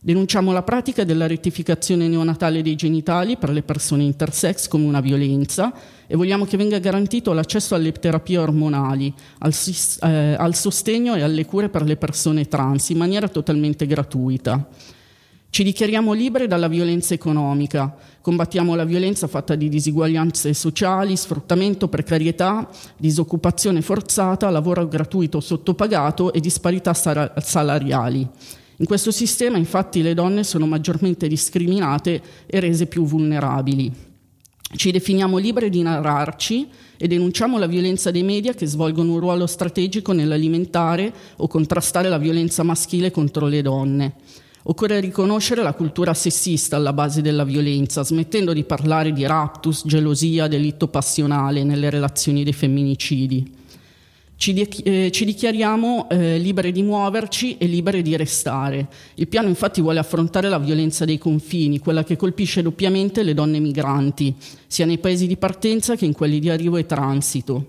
Denunciamo 0.00 0.52
la 0.52 0.62
pratica 0.62 1.02
della 1.02 1.26
rettificazione 1.26 2.06
neonatale 2.06 2.62
dei 2.62 2.76
genitali 2.76 3.36
per 3.36 3.50
le 3.50 3.62
persone 3.62 4.04
intersex 4.04 4.68
come 4.68 4.84
una 4.84 5.00
violenza 5.00 5.72
e 6.06 6.14
vogliamo 6.14 6.44
che 6.44 6.56
venga 6.56 6.78
garantito 6.78 7.32
l'accesso 7.32 7.74
alle 7.74 7.90
terapie 7.90 8.38
ormonali, 8.38 9.12
al, 9.38 9.52
eh, 10.02 10.36
al 10.38 10.54
sostegno 10.54 11.16
e 11.16 11.22
alle 11.22 11.44
cure 11.44 11.68
per 11.68 11.82
le 11.82 11.96
persone 11.96 12.46
trans 12.46 12.90
in 12.90 12.98
maniera 12.98 13.26
totalmente 13.26 13.86
gratuita. 13.86 14.68
Ci 15.50 15.64
dichiariamo 15.64 16.12
liberi 16.12 16.46
dalla 16.46 16.68
violenza 16.68 17.14
economica, 17.14 17.92
combattiamo 18.20 18.76
la 18.76 18.84
violenza 18.84 19.26
fatta 19.26 19.56
di 19.56 19.68
disuguaglianze 19.68 20.54
sociali, 20.54 21.16
sfruttamento, 21.16 21.88
precarietà, 21.88 22.68
disoccupazione 22.96 23.82
forzata, 23.82 24.48
lavoro 24.50 24.86
gratuito 24.86 25.40
sottopagato 25.40 26.32
e 26.32 26.38
disparità 26.38 26.94
salariali. 26.94 28.28
In 28.80 28.86
questo 28.86 29.10
sistema 29.10 29.58
infatti 29.58 30.02
le 30.02 30.14
donne 30.14 30.44
sono 30.44 30.64
maggiormente 30.66 31.26
discriminate 31.26 32.22
e 32.46 32.60
rese 32.60 32.86
più 32.86 33.04
vulnerabili. 33.04 33.92
Ci 34.76 34.92
definiamo 34.92 35.38
liberi 35.38 35.68
di 35.68 35.82
narrarci 35.82 36.68
e 36.96 37.08
denunciamo 37.08 37.58
la 37.58 37.66
violenza 37.66 38.12
dei 38.12 38.22
media 38.22 38.54
che 38.54 38.66
svolgono 38.66 39.14
un 39.14 39.18
ruolo 39.18 39.46
strategico 39.46 40.12
nell'alimentare 40.12 41.12
o 41.38 41.48
contrastare 41.48 42.08
la 42.08 42.18
violenza 42.18 42.62
maschile 42.62 43.10
contro 43.10 43.46
le 43.46 43.62
donne. 43.62 44.14
Occorre 44.64 45.00
riconoscere 45.00 45.62
la 45.62 45.72
cultura 45.72 46.14
sessista 46.14 46.76
alla 46.76 46.92
base 46.92 47.20
della 47.20 47.44
violenza, 47.44 48.04
smettendo 48.04 48.52
di 48.52 48.62
parlare 48.62 49.12
di 49.12 49.26
raptus, 49.26 49.82
gelosia, 49.86 50.46
delitto 50.46 50.86
passionale 50.86 51.64
nelle 51.64 51.90
relazioni 51.90 52.44
dei 52.44 52.52
femminicidi. 52.52 53.57
Ci, 54.38 54.52
di- 54.52 54.68
eh, 54.84 55.10
ci 55.10 55.24
dichiariamo 55.24 56.08
eh, 56.08 56.38
libere 56.38 56.70
di 56.70 56.84
muoverci 56.84 57.58
e 57.58 57.66
libere 57.66 58.02
di 58.02 58.14
restare. 58.16 58.86
Il 59.16 59.26
piano 59.26 59.48
infatti 59.48 59.80
vuole 59.80 59.98
affrontare 59.98 60.48
la 60.48 60.60
violenza 60.60 61.04
dei 61.04 61.18
confini, 61.18 61.80
quella 61.80 62.04
che 62.04 62.14
colpisce 62.14 62.62
doppiamente 62.62 63.24
le 63.24 63.34
donne 63.34 63.58
migranti, 63.58 64.32
sia 64.68 64.86
nei 64.86 64.98
paesi 64.98 65.26
di 65.26 65.36
partenza 65.36 65.96
che 65.96 66.04
in 66.04 66.12
quelli 66.12 66.38
di 66.38 66.50
arrivo 66.50 66.76
e 66.76 66.86
transito. 66.86 67.66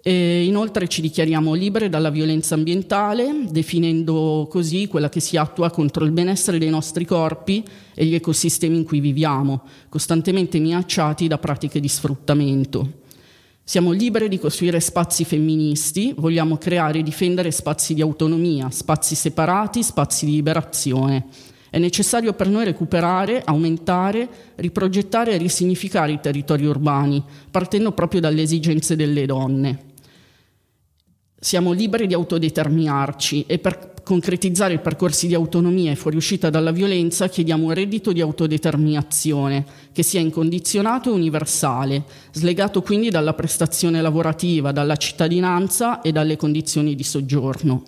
E 0.00 0.44
inoltre 0.44 0.86
ci 0.86 1.00
dichiariamo 1.00 1.52
libere 1.54 1.88
dalla 1.88 2.10
violenza 2.10 2.54
ambientale, 2.54 3.46
definendo 3.50 4.46
così 4.48 4.86
quella 4.86 5.08
che 5.08 5.18
si 5.18 5.36
attua 5.36 5.68
contro 5.70 6.04
il 6.04 6.12
benessere 6.12 6.58
dei 6.58 6.70
nostri 6.70 7.04
corpi 7.04 7.64
e 7.92 8.04
gli 8.04 8.14
ecosistemi 8.14 8.76
in 8.76 8.84
cui 8.84 9.00
viviamo, 9.00 9.62
costantemente 9.88 10.60
minacciati 10.60 11.26
da 11.26 11.38
pratiche 11.38 11.80
di 11.80 11.88
sfruttamento. 11.88 13.06
Siamo 13.68 13.92
liberi 13.92 14.30
di 14.30 14.38
costruire 14.38 14.80
spazi 14.80 15.26
femministi, 15.26 16.14
vogliamo 16.16 16.56
creare 16.56 17.00
e 17.00 17.02
difendere 17.02 17.50
spazi 17.50 17.92
di 17.92 18.00
autonomia, 18.00 18.70
spazi 18.70 19.14
separati, 19.14 19.82
spazi 19.82 20.24
di 20.24 20.32
liberazione. 20.32 21.26
È 21.68 21.76
necessario 21.76 22.32
per 22.32 22.48
noi 22.48 22.64
recuperare, 22.64 23.42
aumentare, 23.44 24.26
riprogettare 24.54 25.34
e 25.34 25.36
risignificare 25.36 26.12
i 26.12 26.18
territori 26.18 26.64
urbani, 26.64 27.22
partendo 27.50 27.92
proprio 27.92 28.20
dalle 28.20 28.40
esigenze 28.40 28.96
delle 28.96 29.26
donne. 29.26 29.87
Siamo 31.40 31.70
liberi 31.70 32.08
di 32.08 32.14
autodeterminarci 32.14 33.44
e 33.46 33.60
per 33.60 33.92
concretizzare 34.02 34.74
i 34.74 34.80
percorsi 34.80 35.28
di 35.28 35.34
autonomia 35.34 35.92
e 35.92 35.94
fuoriuscita 35.94 36.50
dalla 36.50 36.72
violenza 36.72 37.28
chiediamo 37.28 37.66
un 37.66 37.74
reddito 37.74 38.10
di 38.10 38.20
autodeterminazione 38.20 39.64
che 39.92 40.02
sia 40.02 40.18
incondizionato 40.18 41.10
e 41.10 41.12
universale, 41.12 42.02
slegato 42.32 42.82
quindi 42.82 43.08
dalla 43.10 43.34
prestazione 43.34 44.02
lavorativa, 44.02 44.72
dalla 44.72 44.96
cittadinanza 44.96 46.00
e 46.00 46.10
dalle 46.10 46.36
condizioni 46.36 46.96
di 46.96 47.04
soggiorno. 47.04 47.84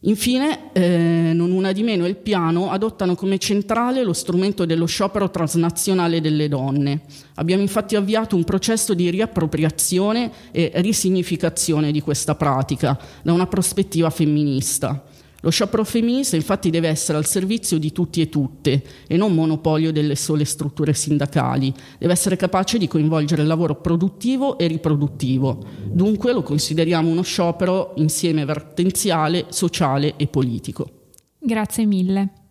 Infine, 0.00 0.72
eh, 0.72 1.32
non 1.32 1.50
una 1.50 1.72
di 1.72 1.82
meno, 1.82 2.06
il 2.06 2.16
piano 2.16 2.70
adottano 2.70 3.14
come 3.14 3.38
centrale 3.38 4.04
lo 4.04 4.12
strumento 4.12 4.66
dello 4.66 4.84
sciopero 4.84 5.30
transnazionale 5.30 6.20
delle 6.20 6.48
donne. 6.48 7.00
Abbiamo 7.36 7.62
infatti 7.62 7.96
avviato 7.96 8.36
un 8.36 8.44
processo 8.44 8.92
di 8.92 9.08
riappropriazione 9.08 10.30
e 10.52 10.70
risignificazione 10.76 11.92
di 11.92 12.02
questa 12.02 12.34
pratica 12.34 12.98
da 13.22 13.32
una 13.32 13.46
prospettiva 13.46 14.10
femminista. 14.10 15.02
Lo 15.46 15.52
sciopero 15.52 15.84
femminista 15.84 16.34
infatti 16.34 16.70
deve 16.70 16.88
essere 16.88 17.18
al 17.18 17.24
servizio 17.24 17.78
di 17.78 17.92
tutti 17.92 18.20
e 18.20 18.28
tutte 18.28 18.82
e 19.06 19.16
non 19.16 19.32
monopolio 19.32 19.92
delle 19.92 20.16
sole 20.16 20.44
strutture 20.44 20.92
sindacali, 20.92 21.72
deve 22.00 22.12
essere 22.12 22.34
capace 22.34 22.78
di 22.78 22.88
coinvolgere 22.88 23.42
il 23.42 23.46
lavoro 23.46 23.76
produttivo 23.76 24.58
e 24.58 24.66
riproduttivo. 24.66 25.64
Dunque 25.84 26.32
lo 26.32 26.42
consideriamo 26.42 27.08
uno 27.08 27.22
sciopero 27.22 27.92
insieme 27.98 28.44
vertenziale, 28.44 29.46
sociale 29.50 30.14
e 30.16 30.26
politico. 30.26 31.12
Grazie 31.38 31.86
mille. 31.86 32.45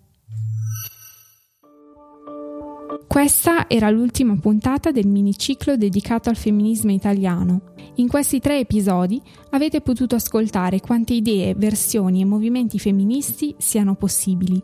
Questa 3.07 3.69
era 3.69 3.89
l'ultima 3.89 4.35
puntata 4.37 4.91
del 4.91 5.07
miniciclo 5.07 5.77
dedicato 5.77 6.29
al 6.29 6.35
femminismo 6.35 6.91
italiano. 6.91 7.73
In 7.95 8.09
questi 8.09 8.39
tre 8.39 8.59
episodi 8.59 9.21
avete 9.51 9.79
potuto 9.79 10.15
ascoltare 10.15 10.81
quante 10.81 11.13
idee, 11.13 11.55
versioni 11.55 12.21
e 12.21 12.25
movimenti 12.25 12.77
femministi 12.77 13.55
siano 13.57 13.95
possibili. 13.95 14.61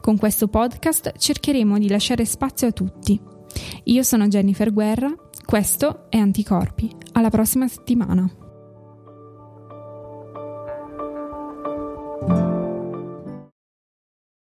Con 0.00 0.16
questo 0.16 0.48
podcast 0.48 1.16
cercheremo 1.16 1.78
di 1.78 1.88
lasciare 1.88 2.24
spazio 2.24 2.66
a 2.66 2.72
tutti. 2.72 3.20
Io 3.84 4.02
sono 4.02 4.26
Jennifer 4.26 4.72
Guerra, 4.72 5.14
questo 5.44 6.06
è 6.08 6.16
Anticorpi. 6.16 6.90
Alla 7.12 7.30
prossima 7.30 7.68
settimana. 7.68 8.41